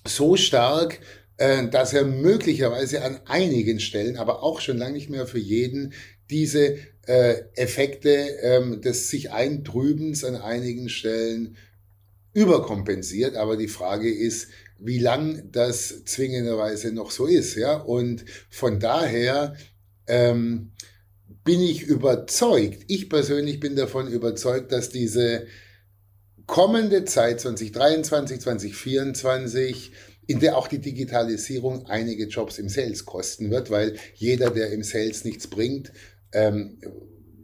so 0.07 0.37
stark, 0.37 1.01
dass 1.39 1.93
er 1.93 2.05
möglicherweise 2.05 3.03
an 3.03 3.21
einigen 3.27 3.79
Stellen, 3.79 4.17
aber 4.17 4.43
auch 4.43 4.61
schon 4.61 4.79
lange 4.79 4.95
nicht 4.95 5.11
mehr 5.11 5.27
für 5.27 5.39
jeden, 5.39 5.93
diese 6.31 6.79
äh, 7.07 7.43
Effekte 7.55 8.11
ähm, 8.43 8.81
des 8.81 9.11
sich 9.11 9.33
Eintrübens 9.33 10.25
an 10.25 10.37
einigen 10.37 10.89
Stellen 10.89 11.57
überkompensiert. 12.33 13.37
Aber 13.37 13.57
die 13.57 13.69
Frage 13.69 14.13
ist, 14.13 14.49
wie 14.79 14.99
lang 14.99 15.51
das 15.53 16.05
zwingenderweise 16.05 16.93
noch 16.93 17.11
so 17.11 17.27
ist. 17.27 17.55
Ja? 17.57 17.77
Und 17.77 18.25
von 18.51 18.81
daher 18.81 19.57
ähm, 20.07 20.73
bin 21.45 21.61
ich 21.61 21.83
überzeugt, 21.83 22.85
ich 22.89 23.09
persönlich 23.09 23.61
bin 23.61 23.77
davon 23.77 24.09
überzeugt, 24.09 24.73
dass 24.73 24.91
diese 24.91 25.47
kommende 26.47 27.05
Zeit 27.05 27.41
2023, 27.41 28.41
2024 28.41 29.93
in 30.27 30.41
der 30.41 30.57
auch 30.57 30.69
die 30.69 30.81
Digitalisierung 30.81 31.87
einige 31.87 32.27
Jobs 32.27 32.59
im 32.59 32.69
Sales 32.69 33.05
kosten 33.05 33.51
wird, 33.51 33.71
weil 33.71 33.97
jeder, 34.15 34.51
der 34.51 34.73
im 34.73 34.83
Sales 34.83 35.25
nichts 35.25 35.47
bringt, 35.47 35.93
ähm, 36.33 36.79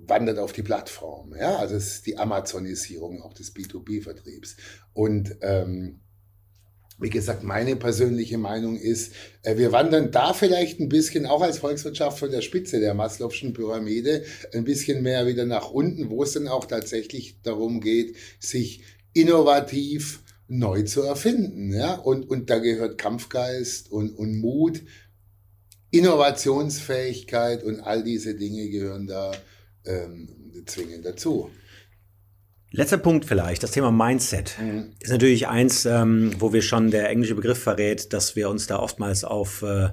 wandert 0.07 0.38
auf 0.38 0.53
die 0.53 0.62
Plattform. 0.62 1.35
Ja? 1.38 1.57
Also 1.57 1.77
es 1.77 1.95
ist 1.95 2.07
die 2.07 2.18
Amazonisierung 2.18 3.23
auch 3.23 3.35
des 3.35 3.55
B2B-Vertriebs. 3.55 4.57
Und 4.92 5.37
ähm, 5.42 6.01
wie 6.99 7.11
gesagt, 7.11 7.42
meine 7.42 7.77
persönliche 7.77 8.38
Meinung 8.38 8.77
ist, 8.77 9.12
äh, 9.42 9.57
wir 9.57 9.73
wandern 9.73 10.11
da 10.11 10.35
vielleicht 10.35 10.81
ein 10.81 10.88
bisschen 10.88 11.27
auch 11.27 11.40
als 11.40 11.59
Volkswirtschaft 11.59 12.18
von 12.18 12.31
der 12.31 12.42
Spitze 12.42 12.81
der 12.81 12.95
Maslow'schen 12.95 13.53
Pyramide 13.53 14.25
ein 14.53 14.64
bisschen 14.64 15.03
mehr 15.03 15.27
wieder 15.27 15.45
nach 15.45 15.71
unten, 15.71 16.11
wo 16.11 16.23
es 16.23 16.33
dann 16.33 16.49
auch 16.49 16.64
tatsächlich 16.64 17.40
darum 17.42 17.81
geht, 17.81 18.16
sich 18.38 18.83
innovativ 19.14 20.23
neu 20.52 20.82
zu 20.82 21.02
erfinden. 21.02 21.72
Ja? 21.72 21.94
Und, 21.94 22.28
und 22.28 22.50
da 22.50 22.58
gehört 22.58 22.98
Kampfgeist 22.98 23.90
und, 23.90 24.10
und 24.10 24.38
Mut, 24.38 24.82
Innovationsfähigkeit 25.90 27.62
und 27.64 27.80
all 27.80 28.02
diese 28.02 28.34
Dinge 28.34 28.68
gehören 28.68 29.06
da 29.06 29.32
ähm, 29.84 30.28
zwingend 30.66 31.04
dazu. 31.04 31.50
Letzter 32.70 32.96
Punkt 32.96 33.26
vielleicht, 33.26 33.62
das 33.62 33.72
Thema 33.72 33.90
Mindset 33.90 34.56
mhm. 34.58 34.92
ist 35.00 35.10
natürlich 35.10 35.48
eins, 35.48 35.84
ähm, 35.84 36.34
wo 36.38 36.52
wir 36.54 36.62
schon 36.62 36.90
der 36.90 37.10
englische 37.10 37.34
Begriff 37.34 37.58
verrät, 37.58 38.12
dass 38.14 38.36
wir 38.36 38.48
uns 38.48 38.66
da 38.66 38.78
oftmals 38.78 39.24
auf 39.24 39.62
äh, 39.62 39.90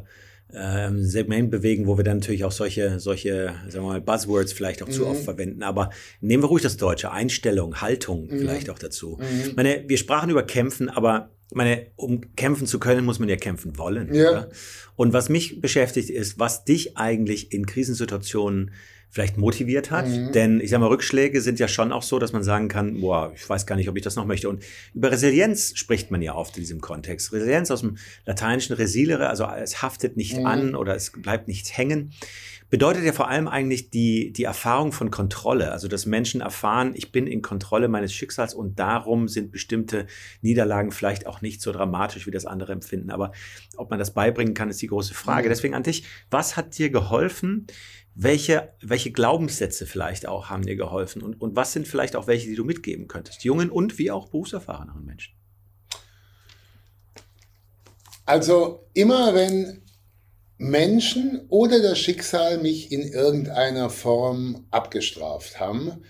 ähm, 0.54 1.04
Segment 1.04 1.52
bewegen, 1.52 1.88
wo 1.88 1.98
wir 1.98 2.04
dann 2.04 2.18
natürlich 2.18 2.44
auch 2.44 2.52
solche, 2.52 3.00
solche, 3.00 3.54
sagen 3.68 3.86
wir 3.86 3.90
mal, 3.90 4.02
Buzzwords 4.02 4.54
vielleicht 4.54 4.82
auch 4.82 4.88
mhm. 4.88 4.92
zu 4.94 5.08
oft 5.08 5.24
verwenden. 5.24 5.64
Aber 5.64 5.92
nehmen 6.22 6.44
wir 6.44 6.48
ruhig 6.48 6.64
das 6.64 6.78
Deutsche. 6.78 7.12
Einstellung, 7.12 7.82
Haltung 7.82 8.28
mhm. 8.28 8.40
vielleicht 8.40 8.70
auch 8.70 8.80
dazu. 8.80 9.20
Mhm. 9.20 9.54
meine, 9.56 9.84
wir 9.88 9.98
sprachen 9.98 10.30
über 10.30 10.44
Kämpfen, 10.44 10.90
aber 10.90 11.30
meine, 11.52 11.88
um 11.96 12.36
kämpfen 12.36 12.68
zu 12.68 12.80
können, 12.80 13.06
muss 13.06 13.20
man 13.20 13.30
ja 13.30 13.36
kämpfen 13.36 13.78
wollen. 13.78 14.14
Ja. 14.14 14.48
Und 14.96 15.14
was 15.14 15.30
mich 15.30 15.62
beschäftigt 15.62 16.10
ist, 16.10 16.38
was 16.40 16.64
dich 16.64 16.98
eigentlich 16.98 17.52
in 17.52 17.66
Krisensituationen 17.66 18.72
vielleicht 19.10 19.38
motiviert 19.38 19.92
hat. 19.92 20.08
Mhm. 20.08 20.32
Denn 20.32 20.62
ich 20.62 20.70
sage 20.70 20.82
mal, 20.82 20.88
Rückschläge 20.88 21.42
sind 21.42 21.60
ja 21.60 21.68
schon 21.68 21.92
auch 21.92 22.04
so, 22.04 22.20
dass 22.20 22.32
man 22.32 22.44
sagen 22.44 22.68
kann, 22.68 23.02
boah, 23.02 23.32
ich 23.36 23.50
weiß 23.50 23.66
gar 23.66 23.76
nicht, 23.76 23.90
ob 23.90 23.98
ich 23.98 24.04
das 24.04 24.16
noch 24.16 24.26
möchte. 24.26 24.50
Und 24.50 24.64
über 24.94 25.12
Resilienz 25.12 25.74
spricht 25.76 26.12
man 26.12 26.22
ja 26.22 26.36
oft 26.36 26.56
in 26.58 26.62
diesem 26.62 26.80
Kontext. 26.80 27.34
Resilienz 27.34 27.72
aus 27.72 27.82
dem 27.82 27.98
lateinischen 28.26 28.76
resilere, 28.76 29.30
also 29.30 29.46
es 29.46 29.82
haftet 29.82 30.16
nicht 30.16 30.38
mhm. 30.38 30.46
an 30.46 30.76
oder 30.76 30.96
es 30.96 31.12
bleibt 31.12 31.48
nicht 31.48 31.76
hängen 31.78 32.12
bedeutet 32.70 33.04
ja 33.04 33.12
vor 33.12 33.28
allem 33.28 33.48
eigentlich 33.48 33.90
die, 33.90 34.32
die 34.32 34.44
Erfahrung 34.44 34.92
von 34.92 35.12
Kontrolle. 35.12 35.72
Also, 35.72 35.88
dass 35.88 36.06
Menschen 36.06 36.42
erfahren, 36.42 36.94
ich 36.96 37.12
bin 37.12 37.28
in 37.28 37.42
Kontrolle 37.42 37.88
meines 37.88 38.14
Schicksals 38.14 38.54
und 38.54 38.80
darum 38.80 39.28
sind 39.28 39.52
bestimmte 39.52 40.08
Niederlagen 40.42 40.92
vielleicht 40.92 41.28
auch 41.28 41.42
nicht 41.42 41.62
so 41.62 41.72
dramatisch, 41.72 42.28
wie 42.28 42.32
das 42.32 42.46
andere 42.46 42.74
empfinden. 42.74 43.12
Aber 43.12 43.32
ob 43.78 43.90
man 43.90 44.00
das 44.00 44.14
beibringen 44.14 44.54
kann, 44.54 44.70
ist 44.70 44.82
die 44.82 44.88
große 44.88 45.14
Frage. 45.14 45.48
Mhm. 45.48 45.50
Deswegen 45.50 45.74
an 45.74 45.84
dich, 45.84 46.04
was 46.30 46.58
hat 46.58 46.78
dir 46.78 46.90
geholfen? 46.90 47.68
welche, 48.22 48.74
welche 48.82 49.12
Glaubenssätze 49.12 49.86
vielleicht 49.86 50.28
auch 50.28 50.50
haben 50.50 50.66
dir 50.66 50.76
geholfen 50.76 51.22
und, 51.22 51.40
und 51.40 51.56
was 51.56 51.72
sind 51.72 51.88
vielleicht 51.88 52.18
auch 52.18 52.28
welche, 52.28 52.50
die 52.50 52.56
du 52.56 52.66
mitgeben 52.66 53.08
könntest, 53.08 53.46
jungen 53.46 53.70
und 53.70 53.98
wie 53.98 54.12
auch 54.12 54.28
berufserfahreneren 54.28 55.06
Menschen? 55.06 55.34
Also 58.26 58.86
immer 58.94 59.34
wenn 59.34 59.82
Menschen 60.60 61.42
oder 61.48 61.82
das 61.82 61.98
Schicksal 61.98 62.58
mich 62.58 62.92
in 62.92 63.02
irgendeiner 63.02 63.90
Form 63.90 64.68
abgestraft 64.72 65.58
haben, 65.58 66.04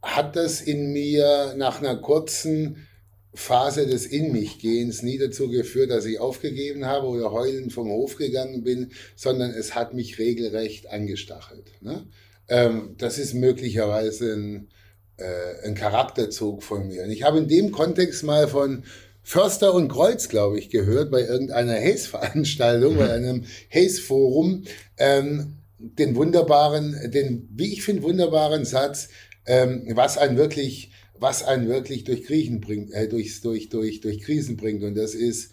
hat 0.00 0.36
das 0.36 0.60
in 0.60 0.92
mir 0.92 1.54
nach 1.56 1.80
einer 1.80 1.96
kurzen 1.96 2.86
Phase 3.34 3.86
des 3.86 4.06
In 4.06 4.30
mich 4.30 4.60
Gehens 4.60 5.02
nie 5.02 5.18
dazu 5.18 5.50
geführt, 5.50 5.90
dass 5.90 6.06
ich 6.06 6.20
aufgegeben 6.20 6.86
habe 6.86 7.08
oder 7.08 7.32
heulend 7.32 7.72
vom 7.72 7.88
Hof 7.90 8.16
gegangen 8.16 8.62
bin, 8.62 8.92
sondern 9.16 9.50
es 9.50 9.74
hat 9.74 9.92
mich 9.92 10.18
regelrecht 10.20 10.88
angestachelt. 10.88 11.66
Ne? 11.80 12.06
Ähm, 12.48 12.94
das 12.98 13.18
ist 13.18 13.34
möglicherweise 13.34 14.32
ein, 14.34 14.68
äh, 15.16 15.66
ein 15.66 15.74
Charakterzug 15.74 16.62
von 16.62 16.86
mir. 16.86 17.02
Und 17.02 17.10
ich 17.10 17.24
habe 17.24 17.38
in 17.38 17.48
dem 17.48 17.72
Kontext 17.72 18.22
mal 18.22 18.46
von 18.46 18.84
Förster 19.28 19.74
und 19.74 19.88
Kreuz, 19.88 20.28
glaube 20.28 20.56
ich, 20.56 20.70
gehört 20.70 21.10
bei 21.10 21.22
irgendeiner 21.22 21.74
Haze-Veranstaltung, 21.74 22.96
bei 22.96 23.12
einem 23.12 23.42
Haze-Forum, 23.74 24.62
ähm, 24.98 25.56
den 25.78 26.14
wunderbaren, 26.14 27.10
den, 27.10 27.48
wie 27.50 27.72
ich 27.72 27.82
finde, 27.82 28.04
wunderbaren 28.04 28.64
Satz, 28.64 29.08
ähm, 29.46 29.82
was 29.94 30.16
ein 30.16 30.36
wirklich 30.36 30.92
was 31.18 31.42
einen 31.42 31.68
wirklich 31.68 32.04
durch, 32.04 32.24
Krisen 32.24 32.60
bringt, 32.60 32.92
äh, 32.92 33.08
durch, 33.08 33.40
durch, 33.40 33.68
durch, 33.68 34.00
durch 34.00 34.20
Krisen 34.20 34.56
bringt. 34.56 34.84
Und 34.84 34.94
das 34.94 35.14
ist 35.14 35.50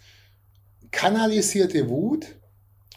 kanalisierte 0.92 1.90
Wut, 1.90 2.28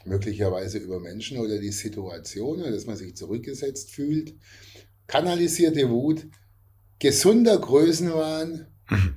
möglicherweise 0.05 0.77
über 0.77 1.01
Menschen 1.01 1.39
oder 1.39 1.59
die 1.59 1.73
Situation, 1.73 2.63
dass 2.63 2.85
man 2.85 2.97
sich 2.97 3.17
zurückgesetzt 3.17 3.93
fühlt. 3.93 4.35
Kanalisierte 5.07 5.89
Wut, 5.89 6.27
gesunder 6.99 7.59
Größenwahn 7.59 8.67
mhm. 8.91 9.15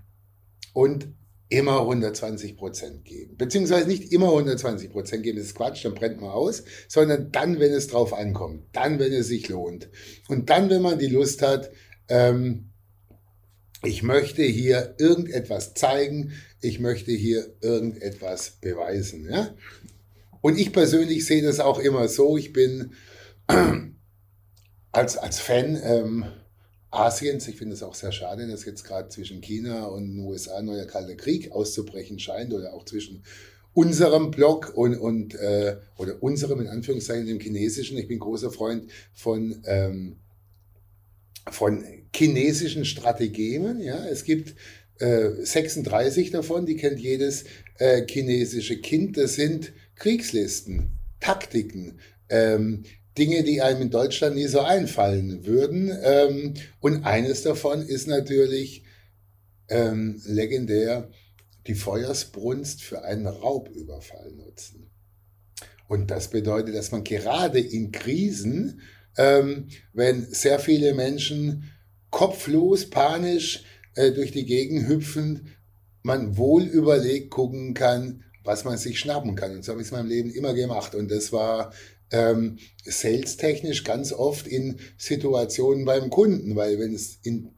und 0.73 1.07
immer 1.49 1.81
120 1.81 2.55
Prozent 2.57 3.05
geben. 3.05 3.35
Beziehungsweise 3.35 3.87
nicht 3.87 4.13
immer 4.13 4.27
120 4.27 4.91
Prozent 4.91 5.23
geben, 5.23 5.37
das 5.37 5.47
ist 5.47 5.55
Quatsch, 5.55 5.83
dann 5.83 5.95
brennt 5.95 6.21
man 6.21 6.29
aus, 6.29 6.63
sondern 6.87 7.31
dann, 7.31 7.59
wenn 7.59 7.73
es 7.73 7.87
drauf 7.87 8.13
ankommt, 8.13 8.63
dann, 8.71 8.99
wenn 8.99 9.11
es 9.11 9.27
sich 9.27 9.49
lohnt. 9.49 9.89
Und 10.27 10.49
dann, 10.51 10.69
wenn 10.69 10.83
man 10.83 10.99
die 10.99 11.07
Lust 11.07 11.41
hat, 11.41 11.71
ähm, 12.07 12.69
ich 13.83 14.03
möchte 14.03 14.43
hier 14.43 14.95
irgendetwas 14.99 15.73
zeigen, 15.73 16.33
ich 16.61 16.79
möchte 16.79 17.11
hier 17.11 17.55
irgendetwas 17.61 18.57
beweisen. 18.61 19.27
Ja? 19.29 19.55
Und 20.41 20.59
ich 20.59 20.71
persönlich 20.71 21.25
sehe 21.25 21.41
das 21.41 21.59
auch 21.59 21.79
immer 21.79 22.07
so, 22.07 22.37
ich 22.37 22.53
bin 22.53 22.93
als, 24.91 25.17
als 25.17 25.39
Fan 25.39 25.79
ähm, 25.83 26.25
Asiens, 26.91 27.47
ich 27.47 27.57
finde 27.57 27.75
es 27.75 27.83
auch 27.83 27.93
sehr 27.93 28.11
schade, 28.11 28.47
dass 28.47 28.65
jetzt 28.65 28.83
gerade 28.83 29.09
zwischen 29.09 29.41
China 29.41 29.85
und 29.85 30.09
den 30.09 30.19
USA 30.19 30.61
neuer 30.61 30.85
kalter 30.85 31.15
Krieg 31.15 31.51
auszubrechen 31.51 32.17
scheint 32.19 32.53
oder 32.53 32.73
auch 32.73 32.85
zwischen 32.85 33.23
unserem 33.73 34.31
Block 34.31 34.73
und, 34.75 34.97
und 34.97 35.35
äh, 35.35 35.77
oder 35.97 36.21
unserem 36.21 36.61
in 36.61 36.67
Anführungszeichen 36.67 37.27
dem 37.27 37.39
chinesischen. 37.39 37.97
Ich 37.97 38.07
bin 38.07 38.19
großer 38.19 38.51
Freund 38.51 38.89
von, 39.13 39.61
ähm, 39.65 40.17
von 41.51 41.83
chinesischen 42.15 42.85
Strategien. 42.85 43.79
Ja? 43.81 44.05
Es 44.07 44.23
gibt 44.23 44.55
äh, 44.99 45.29
36 45.43 46.31
davon, 46.31 46.65
die 46.65 46.75
kennt 46.75 46.99
jedes 46.99 47.45
äh, 47.77 48.05
chinesische 48.07 48.81
Kind. 48.81 49.17
Das 49.17 49.35
sind 49.35 49.71
Kriegslisten, 49.95 50.91
Taktiken, 51.19 51.99
ähm, 52.29 52.83
Dinge, 53.19 53.43
die 53.43 53.61
einem 53.61 53.83
in 53.83 53.89
Deutschland 53.89 54.35
nie 54.35 54.47
so 54.47 54.61
einfallen 54.61 55.45
würden. 55.45 55.91
Ähm, 56.01 56.53
und 56.79 57.03
eines 57.03 57.43
davon 57.43 57.81
ist 57.85 58.07
natürlich 58.07 58.83
ähm, 59.67 60.21
legendär 60.25 61.09
die 61.67 61.75
Feuersbrunst 61.75 62.81
für 62.81 63.03
einen 63.03 63.27
Raubüberfall 63.27 64.31
nutzen. 64.31 64.89
Und 65.87 66.11
das 66.11 66.29
bedeutet, 66.29 66.75
dass 66.75 66.91
man 66.91 67.03
gerade 67.03 67.59
in 67.59 67.91
Krisen, 67.91 68.81
ähm, 69.17 69.67
wenn 69.91 70.25
sehr 70.31 70.59
viele 70.59 70.93
Menschen 70.93 71.71
kopflos, 72.09 72.89
panisch 72.89 73.63
äh, 73.95 74.11
durch 74.11 74.31
die 74.31 74.45
Gegend 74.45 74.87
hüpfen, 74.87 75.55
man 76.01 76.37
wohl 76.37 76.63
überlegt 76.63 77.31
gucken 77.31 77.73
kann, 77.73 78.23
was 78.43 78.63
man 78.63 78.77
sich 78.77 78.99
schnappen 78.99 79.35
kann. 79.35 79.55
Und 79.55 79.65
so 79.65 79.71
habe 79.71 79.81
ich 79.81 79.87
es 79.87 79.91
in 79.91 79.97
meinem 79.97 80.09
Leben 80.09 80.29
immer 80.31 80.53
gemacht. 80.53 80.95
Und 80.95 81.11
das 81.11 81.31
war 81.31 81.73
ähm, 82.11 82.57
sales-technisch 82.85 83.83
ganz 83.83 84.11
oft 84.11 84.47
in 84.47 84.79
Situationen 84.97 85.85
beim 85.85 86.09
Kunden, 86.09 86.55
weil 86.55 86.79
wenn 86.79 86.93
es 86.93 87.19
in, 87.23 87.51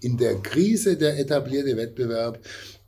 in 0.00 0.16
der 0.16 0.36
Krise 0.36 0.96
der 0.96 1.18
etablierte 1.18 1.76
Wettbewerb 1.76 2.40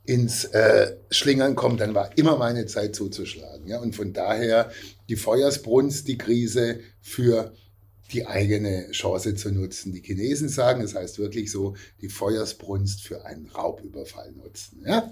ins 0.05 0.45
äh, 0.45 0.95
Schlingern 1.11 1.55
kommt, 1.55 1.81
dann 1.81 1.93
war 1.93 2.17
immer 2.17 2.37
meine 2.37 2.65
Zeit 2.65 2.95
zuzuschlagen. 2.95 3.67
Ja? 3.67 3.79
Und 3.79 3.95
von 3.95 4.13
daher 4.13 4.71
die 5.09 5.17
Feuersbrunst, 5.17 6.07
die 6.07 6.17
Krise 6.17 6.79
für 7.01 7.53
die 8.13 8.25
eigene 8.25 8.89
Chance 8.91 9.35
zu 9.35 9.51
nutzen. 9.51 9.91
Die 9.91 10.01
Chinesen 10.01 10.47
sagen, 10.47 10.81
das 10.81 10.95
heißt 10.95 11.19
wirklich 11.19 11.51
so, 11.51 11.75
die 12.01 12.07
Feuersbrunst 12.07 13.03
für 13.03 13.25
einen 13.25 13.47
Raubüberfall 13.47 14.31
nutzen. 14.31 14.81
Ja? 14.85 15.11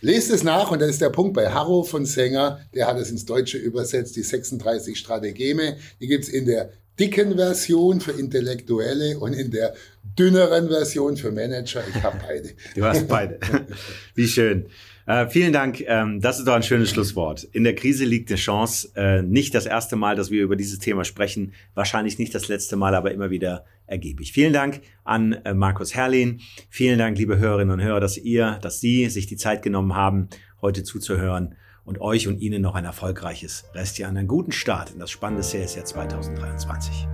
Lest 0.00 0.30
es 0.30 0.42
nach 0.42 0.70
und 0.70 0.80
das 0.80 0.90
ist 0.90 1.00
der 1.00 1.10
Punkt 1.10 1.34
bei 1.34 1.50
Harro 1.50 1.82
von 1.82 2.04
Sänger, 2.04 2.60
der 2.74 2.86
hat 2.86 2.98
es 2.98 3.10
ins 3.10 3.24
Deutsche 3.24 3.58
übersetzt, 3.58 4.16
die 4.16 4.22
36 4.22 4.98
Strategeme, 4.98 5.76
die 6.00 6.06
gibt 6.06 6.24
es 6.24 6.30
in 6.30 6.46
der 6.46 6.70
dicken 6.98 7.36
Version 7.36 8.00
für 8.00 8.12
Intellektuelle 8.12 9.18
und 9.18 9.32
in 9.32 9.50
der 9.50 9.74
dünneren 10.18 10.68
Version 10.68 11.16
für 11.16 11.30
Manager. 11.30 11.82
Ich 11.88 12.02
habe 12.02 12.18
beide. 12.26 12.50
Du 12.74 12.84
hast 12.84 13.06
beide. 13.08 13.38
Wie 14.14 14.28
schön. 14.28 14.66
Äh, 15.06 15.28
vielen 15.28 15.52
Dank. 15.52 15.80
Ähm, 15.86 16.20
das 16.20 16.40
ist 16.40 16.48
doch 16.48 16.54
ein 16.54 16.64
schönes 16.64 16.90
Schlusswort. 16.90 17.44
In 17.44 17.62
der 17.62 17.76
Krise 17.76 18.04
liegt 18.04 18.28
eine 18.28 18.38
Chance. 18.38 18.90
Äh, 18.96 19.22
nicht 19.22 19.54
das 19.54 19.64
erste 19.64 19.94
Mal, 19.94 20.16
dass 20.16 20.32
wir 20.32 20.42
über 20.42 20.56
dieses 20.56 20.80
Thema 20.80 21.04
sprechen. 21.04 21.52
Wahrscheinlich 21.74 22.18
nicht 22.18 22.34
das 22.34 22.48
letzte 22.48 22.76
Mal, 22.76 22.94
aber 22.94 23.12
immer 23.12 23.30
wieder 23.30 23.64
ergiebig. 23.86 24.32
Vielen 24.32 24.52
Dank 24.52 24.80
an 25.04 25.32
äh, 25.44 25.54
Markus 25.54 25.94
Herrlin. 25.94 26.40
Vielen 26.68 26.98
Dank, 26.98 27.16
liebe 27.18 27.38
Hörerinnen 27.38 27.72
und 27.72 27.82
Hörer, 27.82 28.00
dass 28.00 28.18
ihr, 28.18 28.58
dass 28.62 28.80
Sie 28.80 29.08
sich 29.08 29.26
die 29.26 29.36
Zeit 29.36 29.62
genommen 29.62 29.94
haben, 29.94 30.28
heute 30.60 30.82
zuzuhören 30.82 31.54
und 31.84 32.00
euch 32.00 32.26
und 32.26 32.40
Ihnen 32.40 32.60
noch 32.60 32.74
ein 32.74 32.84
erfolgreiches 32.84 33.70
Restjahr, 33.74 34.10
einen 34.10 34.26
guten 34.26 34.50
Start 34.50 34.90
in 34.90 34.98
das 34.98 35.12
spannende 35.12 35.46
Jahr 35.46 35.84
2023. 35.84 37.06